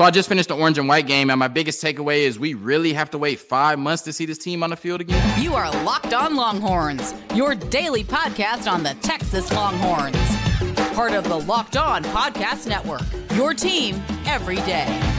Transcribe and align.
So 0.00 0.04
I 0.04 0.10
just 0.10 0.30
finished 0.30 0.48
the 0.48 0.56
orange 0.56 0.78
and 0.78 0.88
white 0.88 1.06
game, 1.06 1.28
and 1.28 1.38
my 1.38 1.46
biggest 1.46 1.84
takeaway 1.84 2.20
is 2.20 2.38
we 2.38 2.54
really 2.54 2.94
have 2.94 3.10
to 3.10 3.18
wait 3.18 3.38
five 3.38 3.78
months 3.78 4.02
to 4.04 4.14
see 4.14 4.24
this 4.24 4.38
team 4.38 4.62
on 4.62 4.70
the 4.70 4.76
field 4.76 5.02
again. 5.02 5.42
You 5.42 5.52
are 5.52 5.70
Locked 5.84 6.14
On 6.14 6.36
Longhorns, 6.36 7.12
your 7.34 7.54
daily 7.54 8.02
podcast 8.02 8.66
on 8.66 8.82
the 8.82 8.96
Texas 9.02 9.52
Longhorns. 9.52 10.16
Part 10.94 11.12
of 11.12 11.24
the 11.24 11.36
Locked 11.36 11.76
On 11.76 12.02
Podcast 12.02 12.66
Network. 12.66 13.02
Your 13.34 13.52
team 13.52 14.02
every 14.24 14.56
day. 14.56 15.09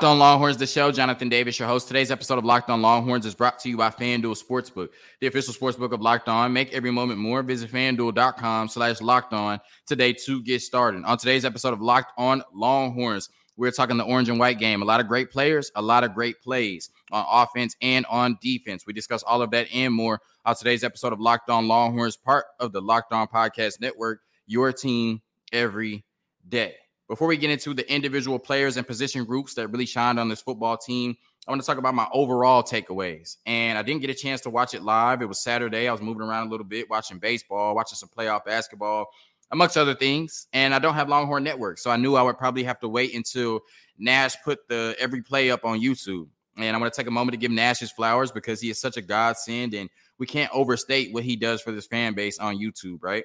Locked 0.00 0.12
on 0.12 0.18
Longhorns, 0.18 0.56
the 0.56 0.66
show. 0.66 0.90
Jonathan 0.90 1.28
Davis, 1.28 1.58
your 1.58 1.68
host. 1.68 1.86
Today's 1.86 2.10
episode 2.10 2.38
of 2.38 2.44
Locked 2.46 2.70
on 2.70 2.80
Longhorns 2.80 3.26
is 3.26 3.34
brought 3.34 3.58
to 3.58 3.68
you 3.68 3.76
by 3.76 3.90
FanDuel 3.90 4.42
Sportsbook, 4.42 4.88
the 5.20 5.26
official 5.26 5.52
sportsbook 5.52 5.92
of 5.92 6.00
Locked 6.00 6.26
On. 6.26 6.50
Make 6.54 6.72
every 6.72 6.90
moment 6.90 7.20
more. 7.20 7.42
Visit 7.42 7.70
fanduel.com 7.70 8.68
slash 8.68 9.02
locked 9.02 9.34
on 9.34 9.60
today 9.84 10.14
to 10.14 10.42
get 10.42 10.62
started. 10.62 11.04
On 11.04 11.18
today's 11.18 11.44
episode 11.44 11.74
of 11.74 11.82
Locked 11.82 12.14
on 12.16 12.42
Longhorns, 12.54 13.28
we're 13.58 13.72
talking 13.72 13.98
the 13.98 14.04
orange 14.04 14.30
and 14.30 14.38
white 14.38 14.58
game. 14.58 14.80
A 14.80 14.86
lot 14.86 15.00
of 15.00 15.06
great 15.06 15.30
players, 15.30 15.70
a 15.74 15.82
lot 15.82 16.02
of 16.02 16.14
great 16.14 16.40
plays 16.40 16.88
on 17.12 17.26
offense 17.28 17.76
and 17.82 18.06
on 18.06 18.38
defense. 18.40 18.86
We 18.86 18.94
discuss 18.94 19.22
all 19.22 19.42
of 19.42 19.50
that 19.50 19.66
and 19.70 19.92
more 19.92 20.22
on 20.46 20.56
today's 20.56 20.82
episode 20.82 21.12
of 21.12 21.20
Locked 21.20 21.50
on 21.50 21.68
Longhorns, 21.68 22.16
part 22.16 22.46
of 22.58 22.72
the 22.72 22.80
Locked 22.80 23.12
on 23.12 23.26
Podcast 23.26 23.82
Network, 23.82 24.22
your 24.46 24.72
team 24.72 25.20
every 25.52 26.06
day. 26.48 26.76
Before 27.10 27.26
we 27.26 27.36
get 27.36 27.50
into 27.50 27.74
the 27.74 27.92
individual 27.92 28.38
players 28.38 28.76
and 28.76 28.86
position 28.86 29.24
groups 29.24 29.54
that 29.54 29.66
really 29.66 29.84
shined 29.84 30.20
on 30.20 30.28
this 30.28 30.40
football 30.40 30.76
team, 30.76 31.16
I 31.48 31.50
want 31.50 31.60
to 31.60 31.66
talk 31.66 31.76
about 31.76 31.92
my 31.92 32.06
overall 32.12 32.62
takeaways. 32.62 33.38
And 33.46 33.76
I 33.76 33.82
didn't 33.82 34.02
get 34.02 34.10
a 34.10 34.14
chance 34.14 34.40
to 34.42 34.50
watch 34.50 34.74
it 34.74 34.82
live. 34.82 35.20
It 35.20 35.26
was 35.26 35.42
Saturday. 35.42 35.88
I 35.88 35.92
was 35.92 36.00
moving 36.00 36.22
around 36.22 36.46
a 36.46 36.50
little 36.50 36.64
bit, 36.64 36.88
watching 36.88 37.18
baseball, 37.18 37.74
watching 37.74 37.96
some 37.96 38.10
playoff 38.16 38.44
basketball, 38.44 39.06
amongst 39.50 39.76
other 39.76 39.96
things. 39.96 40.46
And 40.52 40.72
I 40.72 40.78
don't 40.78 40.94
have 40.94 41.08
Longhorn 41.08 41.42
Network. 41.42 41.78
So 41.78 41.90
I 41.90 41.96
knew 41.96 42.14
I 42.14 42.22
would 42.22 42.38
probably 42.38 42.62
have 42.62 42.78
to 42.78 42.88
wait 42.88 43.12
until 43.12 43.62
Nash 43.98 44.36
put 44.44 44.68
the 44.68 44.94
every 45.00 45.20
play 45.20 45.50
up 45.50 45.64
on 45.64 45.80
YouTube. 45.80 46.28
And 46.58 46.76
I 46.76 46.78
want 46.78 46.94
to 46.94 46.96
take 46.96 47.08
a 47.08 47.10
moment 47.10 47.32
to 47.32 47.38
give 47.38 47.50
Nash 47.50 47.80
his 47.80 47.90
flowers 47.90 48.30
because 48.30 48.60
he 48.60 48.70
is 48.70 48.80
such 48.80 48.96
a 48.96 49.02
godsend. 49.02 49.74
And 49.74 49.90
we 50.20 50.28
can't 50.28 50.52
overstate 50.52 51.12
what 51.12 51.24
he 51.24 51.34
does 51.34 51.60
for 51.60 51.72
this 51.72 51.88
fan 51.88 52.14
base 52.14 52.38
on 52.38 52.56
YouTube, 52.56 52.98
right? 53.02 53.24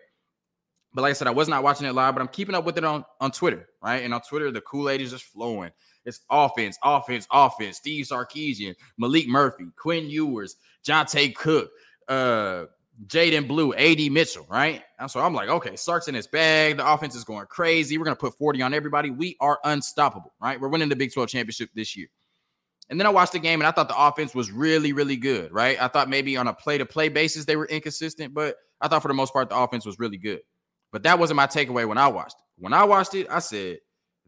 But 0.96 1.02
like 1.02 1.10
I 1.10 1.14
said, 1.14 1.28
I 1.28 1.32
was 1.32 1.50
not 1.50 1.62
watching 1.62 1.86
it 1.86 1.94
live, 1.94 2.16
but 2.16 2.22
I'm 2.22 2.30
keeping 2.30 2.56
up 2.56 2.64
with 2.64 2.78
it 2.78 2.86
on, 2.86 3.04
on 3.20 3.30
Twitter, 3.30 3.68
right? 3.84 4.02
And 4.02 4.14
on 4.14 4.22
Twitter, 4.22 4.50
the 4.50 4.62
Kool-Aid 4.62 5.02
is 5.02 5.12
just 5.12 5.26
flowing. 5.26 5.72
It's 6.06 6.22
offense, 6.30 6.78
offense, 6.82 7.28
offense. 7.30 7.76
Steve 7.76 8.06
Sarkisian, 8.06 8.76
Maalik 9.00 9.28
Murphy, 9.28 9.66
Quinn 9.76 10.10
Ewers, 10.10 10.56
Johntay 10.88 11.36
Cook, 11.36 11.70
uh, 12.08 12.66
Jaydon 13.08 13.46
Blue, 13.46 13.74
AD 13.74 14.10
Mitchell, 14.10 14.48
right? 14.50 14.84
And 14.98 15.12
so 15.12 15.20
I'm 15.20 15.34
like, 15.34 15.50
okay, 15.50 15.76
Sark's 15.76 16.08
in 16.08 16.16
his 16.16 16.28
bag. 16.28 16.78
The 16.78 16.90
offense 16.90 17.14
is 17.14 17.26
going 17.26 17.46
crazy. 17.48 17.98
We're 17.98 18.06
going 18.06 18.16
to 18.16 18.20
put 18.20 18.38
40 18.38 18.62
on 18.62 18.74
everybody. 18.74 19.10
We 19.10 19.36
are 19.42 19.60
unstoppable, 19.66 20.34
right? 20.42 20.58
We're 20.62 20.70
winning 20.70 20.88
the 20.88 20.96
Big 20.96 21.14
12 21.14 21.28
championship 21.28 21.72
this 21.76 21.98
year. 21.98 22.08
And 22.90 22.98
then 22.98 23.06
I 23.06 23.10
watched 23.10 23.34
the 23.34 23.40
game 23.40 23.60
and 23.60 23.68
I 23.68 23.72
thought 23.72 23.90
the 23.90 24.02
offense 24.02 24.34
was 24.34 24.50
really, 24.50 24.94
really 24.94 25.18
good, 25.18 25.52
right? 25.52 25.82
I 25.82 25.90
thought 25.90 26.08
maybe 26.08 26.38
on 26.38 26.48
a 26.48 26.54
play 26.54 26.78
to 26.78 26.86
play 26.86 27.10
basis 27.10 27.44
they 27.44 27.58
were 27.58 27.66
inconsistent, 27.66 28.34
but 28.34 28.56
I 28.80 28.88
thought 28.88 29.02
for 29.02 29.10
the 29.10 29.14
most 29.14 29.34
part 29.34 29.50
the 29.50 29.58
offense 29.58 29.86
was 29.86 30.00
really 30.00 30.18
good. 30.18 30.40
But 30.92 31.04
that 31.04 31.20
wasn't 31.20 31.38
my 31.38 31.48
takeaway 31.48 31.88
when 31.88 31.98
I 31.98 32.08
watched 32.08 32.36
it. 32.40 32.62
When 32.62 32.74
I 32.74 32.84
watched 32.84 33.16
it, 33.16 33.28
I 33.30 33.40
said, 33.40 33.80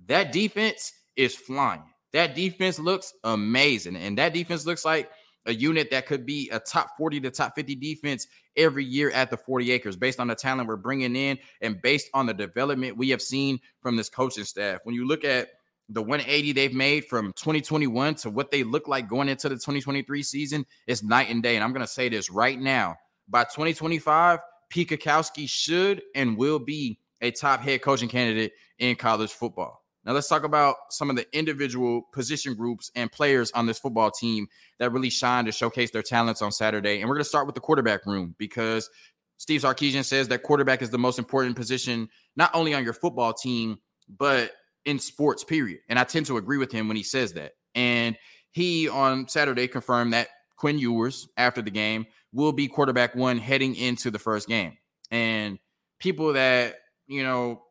that 0.07 0.31
defense 0.31 0.93
is 1.15 1.35
flying. 1.35 1.83
That 2.13 2.35
defense 2.35 2.79
looks 2.79 3.13
amazing. 3.23 3.95
And 3.95 4.17
that 4.17 4.33
defense 4.33 4.65
looks 4.65 4.85
like 4.85 5.09
a 5.45 5.53
unit 5.53 5.89
that 5.91 6.05
could 6.05 6.25
be 6.25 6.49
a 6.51 6.59
top 6.59 6.97
40 6.97 7.21
to 7.21 7.31
top 7.31 7.55
50 7.55 7.75
defense 7.75 8.27
every 8.55 8.83
year 8.83 9.09
at 9.11 9.29
the 9.29 9.37
40 9.37 9.71
acres 9.71 9.95
based 9.95 10.19
on 10.19 10.27
the 10.27 10.35
talent 10.35 10.67
we're 10.67 10.75
bringing 10.75 11.15
in 11.15 11.39
and 11.61 11.81
based 11.81 12.09
on 12.13 12.25
the 12.25 12.33
development 12.33 12.97
we 12.97 13.09
have 13.09 13.21
seen 13.21 13.59
from 13.81 13.95
this 13.95 14.09
coaching 14.09 14.43
staff. 14.43 14.81
When 14.83 14.93
you 14.93 15.07
look 15.07 15.23
at 15.23 15.49
the 15.89 16.01
180 16.01 16.51
they've 16.51 16.73
made 16.73 17.05
from 17.05 17.27
2021 17.37 18.15
to 18.15 18.29
what 18.29 18.51
they 18.51 18.63
look 18.63 18.89
like 18.89 19.07
going 19.07 19.29
into 19.29 19.47
the 19.47 19.55
2023 19.55 20.21
season, 20.21 20.65
it's 20.85 21.01
night 21.01 21.29
and 21.29 21.41
day. 21.41 21.55
And 21.55 21.63
I'm 21.63 21.71
going 21.71 21.85
to 21.85 21.91
say 21.91 22.09
this 22.09 22.29
right 22.29 22.59
now 22.59 22.97
by 23.29 23.43
2025, 23.43 24.39
Pete 24.69 25.01
should 25.47 26.01
and 26.15 26.37
will 26.37 26.59
be 26.59 26.99
a 27.21 27.31
top 27.31 27.61
head 27.61 27.81
coaching 27.81 28.09
candidate 28.09 28.53
in 28.79 28.95
college 28.95 29.31
football. 29.31 29.83
Now 30.05 30.13
let's 30.13 30.29
talk 30.29 30.43
about 30.43 30.75
some 30.89 31.09
of 31.09 31.17
the 31.17 31.25
individual 31.37 32.03
position 32.13 32.53
groups 32.55 32.91
and 32.95 33.11
players 33.11 33.51
on 33.51 33.65
this 33.65 33.77
football 33.77 34.09
team 34.09 34.47
that 34.79 34.93
really 34.93 35.09
shine 35.09 35.45
to 35.45 35.51
showcase 35.51 35.91
their 35.91 36.01
talents 36.01 36.41
on 36.41 36.51
Saturday. 36.51 37.01
And 37.01 37.09
we're 37.09 37.15
going 37.15 37.25
to 37.25 37.29
start 37.29 37.45
with 37.45 37.55
the 37.55 37.61
quarterback 37.61 38.05
room 38.05 38.33
because 38.37 38.89
Steve 39.35 39.61
Sarkisian 39.61 40.05
says 40.05 40.29
that 40.29 40.43
quarterback 40.43 40.81
is 40.81 40.91
the 40.91 40.97
most 40.97 41.19
important 41.19 41.57
position 41.57 42.07
not 42.37 42.51
only 42.53 42.73
on 42.73 42.83
your 42.83 42.93
football 42.93 43.33
team 43.33 43.79
but 44.07 44.51
in 44.85 44.99
sports 44.99 45.43
period. 45.43 45.79
And 45.89 45.99
I 45.99 46.05
tend 46.05 46.25
to 46.27 46.37
agree 46.37 46.57
with 46.57 46.71
him 46.71 46.87
when 46.87 46.95
he 46.95 47.03
says 47.03 47.33
that. 47.33 47.53
And 47.75 48.17
he 48.51 48.87
on 48.87 49.27
Saturday 49.27 49.67
confirmed 49.67 50.13
that 50.13 50.29
Quinn 50.57 50.79
Ewers 50.79 51.29
after 51.37 51.61
the 51.61 51.71
game 51.71 52.05
will 52.33 52.51
be 52.51 52.67
quarterback 52.67 53.15
one 53.15 53.37
heading 53.37 53.75
into 53.75 54.11
the 54.11 54.19
first 54.19 54.47
game. 54.47 54.77
And 55.11 55.59
people 55.99 56.33
that, 56.33 56.75
you 57.07 57.23
know, 57.23 57.63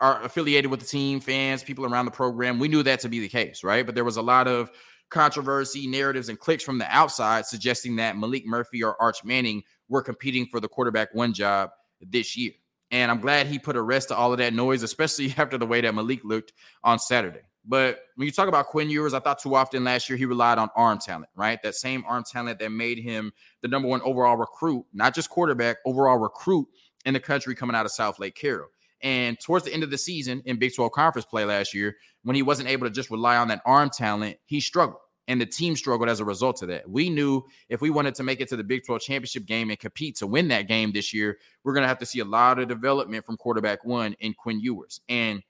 are 0.00 0.22
affiliated 0.22 0.70
with 0.70 0.80
the 0.80 0.86
team, 0.86 1.20
fans, 1.20 1.62
people 1.62 1.86
around 1.86 2.04
the 2.04 2.10
program, 2.10 2.58
we 2.58 2.68
knew 2.68 2.82
that 2.82 3.00
to 3.00 3.08
be 3.08 3.20
the 3.20 3.28
case, 3.28 3.64
right? 3.64 3.86
But 3.86 3.94
there 3.94 4.04
was 4.04 4.18
a 4.18 4.22
lot 4.22 4.46
of 4.46 4.70
controversy, 5.10 5.86
narratives, 5.86 6.28
and 6.28 6.38
clicks 6.38 6.64
from 6.64 6.78
the 6.78 6.94
outside 6.94 7.46
suggesting 7.46 7.96
that 7.96 8.16
Maalik 8.16 8.44
Murphy 8.44 8.82
or 8.82 9.00
Arch 9.00 9.24
Manning 9.24 9.62
were 9.88 10.02
competing 10.02 10.46
for 10.46 10.60
the 10.60 10.68
quarterback 10.68 11.14
one 11.14 11.32
job 11.32 11.70
this 12.00 12.36
year. 12.36 12.52
And 12.90 13.10
I'm 13.10 13.20
glad 13.20 13.46
he 13.46 13.58
put 13.58 13.76
a 13.76 13.82
rest 13.82 14.08
to 14.08 14.16
all 14.16 14.32
of 14.32 14.38
that 14.38 14.52
noise, 14.52 14.82
especially 14.82 15.34
after 15.38 15.58
the 15.58 15.66
way 15.66 15.80
that 15.80 15.94
Maalik 15.94 16.24
looked 16.24 16.52
on 16.84 16.98
Saturday. 16.98 17.40
But 17.66 17.98
when 18.14 18.26
you 18.26 18.32
talk 18.32 18.48
about 18.48 18.66
Quinn 18.66 18.88
Ewers, 18.88 19.12
I 19.12 19.20
thought 19.20 19.40
too 19.40 19.54
often 19.56 19.82
last 19.82 20.08
year 20.08 20.16
he 20.16 20.24
relied 20.24 20.58
on 20.58 20.68
arm 20.76 20.98
talent, 20.98 21.30
right? 21.34 21.60
That 21.62 21.74
same 21.74 22.04
arm 22.06 22.22
talent 22.24 22.60
that 22.60 22.70
made 22.70 22.98
him 22.98 23.32
the 23.60 23.68
number 23.68 23.88
one 23.88 24.00
overall 24.02 24.36
recruit, 24.36 24.84
not 24.92 25.14
just 25.14 25.30
quarterback, 25.30 25.78
overall 25.84 26.18
recruit 26.18 26.68
in 27.04 27.14
the 27.14 27.20
country 27.20 27.54
coming 27.54 27.74
out 27.74 27.84
of 27.84 27.92
Southlake 27.92 28.34
Carroll. 28.34 28.68
And 29.02 29.38
towards 29.38 29.64
the 29.64 29.74
end 29.74 29.82
of 29.82 29.90
the 29.90 29.98
season 29.98 30.42
in 30.46 30.58
Big 30.58 30.74
12 30.74 30.92
conference 30.92 31.26
play 31.26 31.44
last 31.44 31.74
year, 31.74 31.96
when 32.22 32.36
he 32.36 32.42
wasn't 32.42 32.68
able 32.68 32.86
to 32.86 32.92
just 32.92 33.10
rely 33.10 33.36
on 33.36 33.48
that 33.48 33.62
arm 33.66 33.90
talent, 33.90 34.38
he 34.46 34.60
struggled. 34.60 35.00
And 35.28 35.40
the 35.40 35.46
team 35.46 35.74
struggled 35.74 36.08
as 36.08 36.20
a 36.20 36.24
result 36.24 36.62
of 36.62 36.68
that. 36.68 36.88
We 36.88 37.10
knew 37.10 37.42
if 37.68 37.80
we 37.80 37.90
wanted 37.90 38.14
to 38.14 38.22
make 38.22 38.40
it 38.40 38.48
to 38.50 38.56
the 38.56 38.62
Big 38.62 38.86
12 38.86 39.00
championship 39.00 39.44
game 39.44 39.70
and 39.70 39.78
compete 39.78 40.16
to 40.18 40.26
win 40.26 40.48
that 40.48 40.68
game 40.68 40.92
this 40.92 41.12
year, 41.12 41.38
we're 41.64 41.72
going 41.72 41.82
to 41.82 41.88
have 41.88 41.98
to 41.98 42.06
see 42.06 42.20
a 42.20 42.24
lot 42.24 42.60
of 42.60 42.68
development 42.68 43.26
from 43.26 43.36
quarterback 43.36 43.84
one 43.84 44.14
in 44.20 44.34
Quinn 44.34 44.60
Ewers. 44.60 45.00
And 45.08 45.42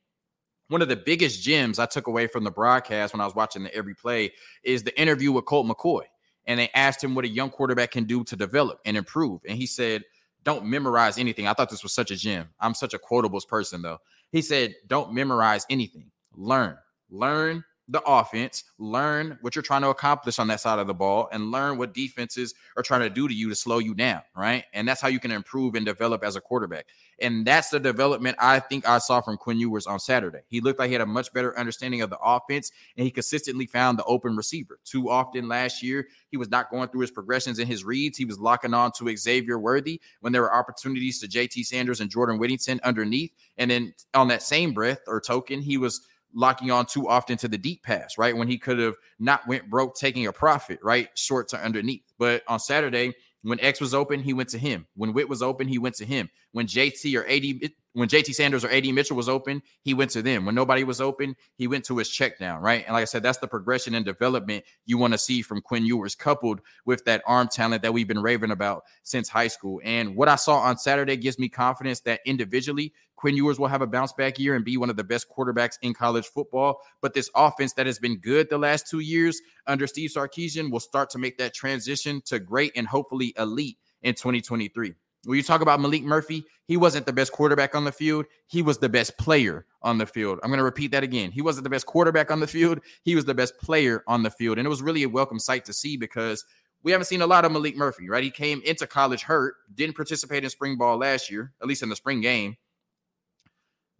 one 0.68 0.82
of 0.82 0.88
the 0.88 0.96
biggest 0.96 1.42
gems 1.42 1.78
I 1.78 1.86
took 1.86 2.06
away 2.06 2.26
from 2.26 2.44
the 2.44 2.50
broadcast 2.50 3.14
when 3.14 3.20
I 3.20 3.24
was 3.24 3.34
watching 3.34 3.62
the 3.62 3.74
every 3.74 3.94
play 3.94 4.32
is 4.62 4.82
the 4.82 4.98
interview 5.00 5.32
with 5.32 5.44
Colt 5.44 5.66
McCoy. 5.66 6.02
And 6.46 6.60
they 6.60 6.70
asked 6.74 7.02
him 7.02 7.14
what 7.14 7.24
a 7.24 7.28
young 7.28 7.50
quarterback 7.50 7.90
can 7.90 8.04
do 8.04 8.24
to 8.24 8.36
develop 8.36 8.80
and 8.84 8.96
improve. 8.96 9.40
And 9.48 9.58
he 9.58 9.66
said, 9.66 10.02
Don't 10.44 10.64
memorize 10.64 11.18
anything. 11.18 11.46
I 11.46 11.52
thought 11.52 11.70
this 11.70 11.82
was 11.82 11.92
such 11.92 12.10
a 12.10 12.16
gem. 12.16 12.48
I'm 12.60 12.74
such 12.74 12.94
a 12.94 12.98
quotables 12.98 13.46
person, 13.46 13.82
though. 13.82 13.98
He 14.30 14.42
said, 14.42 14.74
Don't 14.86 15.12
memorize 15.12 15.66
anything. 15.70 16.10
Learn. 16.34 16.76
Learn 17.10 17.64
the 17.88 18.02
offense, 18.02 18.64
learn 18.78 19.38
what 19.42 19.54
you're 19.54 19.62
trying 19.62 19.82
to 19.82 19.90
accomplish 19.90 20.40
on 20.40 20.48
that 20.48 20.60
side 20.60 20.80
of 20.80 20.88
the 20.88 20.94
ball, 20.94 21.28
and 21.30 21.52
learn 21.52 21.78
what 21.78 21.94
defenses 21.94 22.54
are 22.76 22.82
trying 22.82 23.02
to 23.02 23.10
do 23.10 23.28
to 23.28 23.34
you 23.34 23.48
to 23.48 23.54
slow 23.54 23.78
you 23.78 23.94
down, 23.94 24.22
right? 24.36 24.64
And 24.72 24.88
that's 24.88 25.00
how 25.00 25.08
you 25.08 25.20
can 25.20 25.30
improve 25.30 25.76
and 25.76 25.86
develop 25.86 26.24
as 26.24 26.34
a 26.34 26.40
quarterback. 26.40 26.86
And 27.20 27.46
that's 27.46 27.70
the 27.70 27.78
development 27.78 28.36
I 28.40 28.58
think 28.58 28.88
I 28.88 28.98
saw 28.98 29.20
from 29.20 29.36
Quinn 29.36 29.60
Ewers 29.60 29.86
on 29.86 30.00
Saturday. 30.00 30.40
He 30.48 30.60
looked 30.60 30.80
like 30.80 30.88
he 30.88 30.94
had 30.94 31.00
a 31.00 31.06
much 31.06 31.32
better 31.32 31.56
understanding 31.58 32.02
of 32.02 32.10
the 32.10 32.18
offense, 32.18 32.72
and 32.96 33.04
he 33.04 33.10
consistently 33.10 33.66
found 33.66 33.98
the 33.98 34.04
open 34.04 34.36
receiver. 34.36 34.80
Too 34.84 35.08
often 35.08 35.48
last 35.48 35.82
year, 35.82 36.08
he 36.28 36.36
was 36.36 36.50
not 36.50 36.70
going 36.70 36.88
through 36.88 37.02
his 37.02 37.12
progressions 37.12 37.60
and 37.60 37.68
his 37.68 37.84
reads. 37.84 38.18
He 38.18 38.24
was 38.24 38.40
locking 38.40 38.74
on 38.74 38.90
to 38.92 39.16
Xavier 39.16 39.60
Worthy 39.60 40.00
when 40.20 40.32
there 40.32 40.42
were 40.42 40.54
opportunities 40.54 41.20
to 41.20 41.28
JT 41.28 41.64
Sanders 41.64 42.00
and 42.00 42.10
Jordan 42.10 42.38
Whittington 42.38 42.80
underneath. 42.82 43.32
And 43.56 43.70
then 43.70 43.94
on 44.12 44.26
that 44.28 44.42
same 44.42 44.72
breath 44.72 45.00
or 45.06 45.20
token, 45.20 45.60
he 45.60 45.78
was– 45.78 46.00
locking 46.36 46.70
on 46.70 46.86
too 46.86 47.08
often 47.08 47.36
to 47.38 47.48
the 47.48 47.58
deep 47.58 47.82
pass, 47.82 48.18
right? 48.18 48.36
When 48.36 48.46
he 48.46 48.58
could 48.58 48.78
have 48.78 48.94
not 49.18 49.48
went 49.48 49.68
broke 49.68 49.96
taking 49.96 50.26
a 50.26 50.32
profit, 50.32 50.78
right? 50.82 51.08
Short 51.16 51.48
to 51.48 51.64
underneath. 51.64 52.04
But 52.18 52.42
on 52.46 52.60
Saturday, 52.60 53.14
when 53.42 53.58
X 53.60 53.80
was 53.80 53.94
open, 53.94 54.20
he 54.20 54.34
went 54.34 54.50
to 54.50 54.58
him. 54.58 54.86
When 54.94 55.12
Whit 55.12 55.28
was 55.28 55.42
open, 55.42 55.66
he 55.66 55.78
went 55.78 55.96
to 55.96 56.04
him. 56.04 56.28
When 56.52 56.66
JT 56.66 57.18
or 57.18 57.26
AD 57.26 57.70
when 57.96 58.10
JT 58.10 58.34
Sanders 58.34 58.62
or 58.62 58.68
AD 58.68 58.84
Mitchell 58.92 59.16
was 59.16 59.28
open, 59.28 59.62
he 59.80 59.94
went 59.94 60.10
to 60.10 60.20
them. 60.20 60.44
When 60.44 60.54
nobody 60.54 60.84
was 60.84 61.00
open, 61.00 61.34
he 61.54 61.66
went 61.66 61.86
to 61.86 61.96
his 61.96 62.10
check 62.10 62.38
down, 62.38 62.60
right? 62.60 62.84
And 62.84 62.92
like 62.92 63.00
I 63.00 63.06
said, 63.06 63.22
that's 63.22 63.38
the 63.38 63.48
progression 63.48 63.94
and 63.94 64.04
development 64.04 64.64
you 64.84 64.98
want 64.98 65.14
to 65.14 65.18
see 65.18 65.40
from 65.40 65.62
Quinn 65.62 65.86
Ewers, 65.86 66.14
coupled 66.14 66.60
with 66.84 67.06
that 67.06 67.22
arm 67.26 67.48
talent 67.48 67.80
that 67.80 67.94
we've 67.94 68.06
been 68.06 68.20
raving 68.20 68.50
about 68.50 68.84
since 69.02 69.30
high 69.30 69.48
school. 69.48 69.80
And 69.82 70.14
what 70.14 70.28
I 70.28 70.36
saw 70.36 70.58
on 70.58 70.76
Saturday 70.76 71.16
gives 71.16 71.38
me 71.38 71.48
confidence 71.48 72.00
that 72.00 72.20
individually, 72.26 72.92
Quinn 73.16 73.34
Ewers 73.34 73.58
will 73.58 73.68
have 73.68 73.80
a 73.80 73.86
bounce 73.86 74.12
back 74.12 74.38
year 74.38 74.54
and 74.54 74.62
be 74.62 74.76
one 74.76 74.90
of 74.90 74.96
the 74.96 75.04
best 75.04 75.26
quarterbacks 75.34 75.78
in 75.80 75.94
college 75.94 76.26
football. 76.26 76.80
But 77.00 77.14
this 77.14 77.30
offense 77.34 77.72
that 77.74 77.86
has 77.86 77.98
been 77.98 78.18
good 78.18 78.50
the 78.50 78.58
last 78.58 78.90
two 78.90 79.00
years 79.00 79.40
under 79.66 79.86
Steve 79.86 80.10
Sarkisian 80.10 80.70
will 80.70 80.80
start 80.80 81.08
to 81.10 81.18
make 81.18 81.38
that 81.38 81.54
transition 81.54 82.20
to 82.26 82.40
great 82.40 82.72
and 82.76 82.86
hopefully 82.86 83.32
elite 83.38 83.78
in 84.02 84.14
2023. 84.14 84.92
When 85.26 85.36
you 85.36 85.42
talk 85.42 85.60
about 85.60 85.80
Maalik 85.80 86.04
Murphy, 86.04 86.44
he 86.66 86.76
wasn't 86.76 87.04
the 87.04 87.12
best 87.12 87.32
quarterback 87.32 87.74
on 87.74 87.84
the 87.84 87.92
field. 87.92 88.26
He 88.46 88.62
was 88.62 88.78
the 88.78 88.88
best 88.88 89.18
player 89.18 89.66
on 89.82 89.98
the 89.98 90.06
field. 90.06 90.38
I'm 90.42 90.50
going 90.50 90.58
to 90.58 90.64
repeat 90.64 90.92
that 90.92 91.02
again. 91.02 91.32
He 91.32 91.42
wasn't 91.42 91.64
the 91.64 91.70
best 91.70 91.86
quarterback 91.86 92.30
on 92.30 92.38
the 92.38 92.46
field. 92.46 92.80
He 93.02 93.16
was 93.16 93.24
the 93.24 93.34
best 93.34 93.58
player 93.58 94.04
on 94.06 94.22
the 94.22 94.30
field. 94.30 94.58
And 94.58 94.66
it 94.66 94.68
was 94.68 94.82
really 94.82 95.02
a 95.02 95.08
welcome 95.08 95.40
sight 95.40 95.64
to 95.64 95.72
see 95.72 95.96
because 95.96 96.44
we 96.84 96.92
haven't 96.92 97.06
seen 97.06 97.22
a 97.22 97.26
lot 97.26 97.44
of 97.44 97.50
Maalik 97.50 97.74
Murphy, 97.74 98.08
right? 98.08 98.22
He 98.22 98.30
came 98.30 98.62
into 98.64 98.86
college 98.86 99.22
hurt, 99.22 99.56
didn't 99.74 99.96
participate 99.96 100.44
in 100.44 100.50
spring 100.50 100.76
ball 100.76 100.98
last 100.98 101.28
year, 101.28 101.52
at 101.60 101.66
least 101.66 101.82
in 101.82 101.88
the 101.88 101.96
spring 101.96 102.20
game 102.20 102.56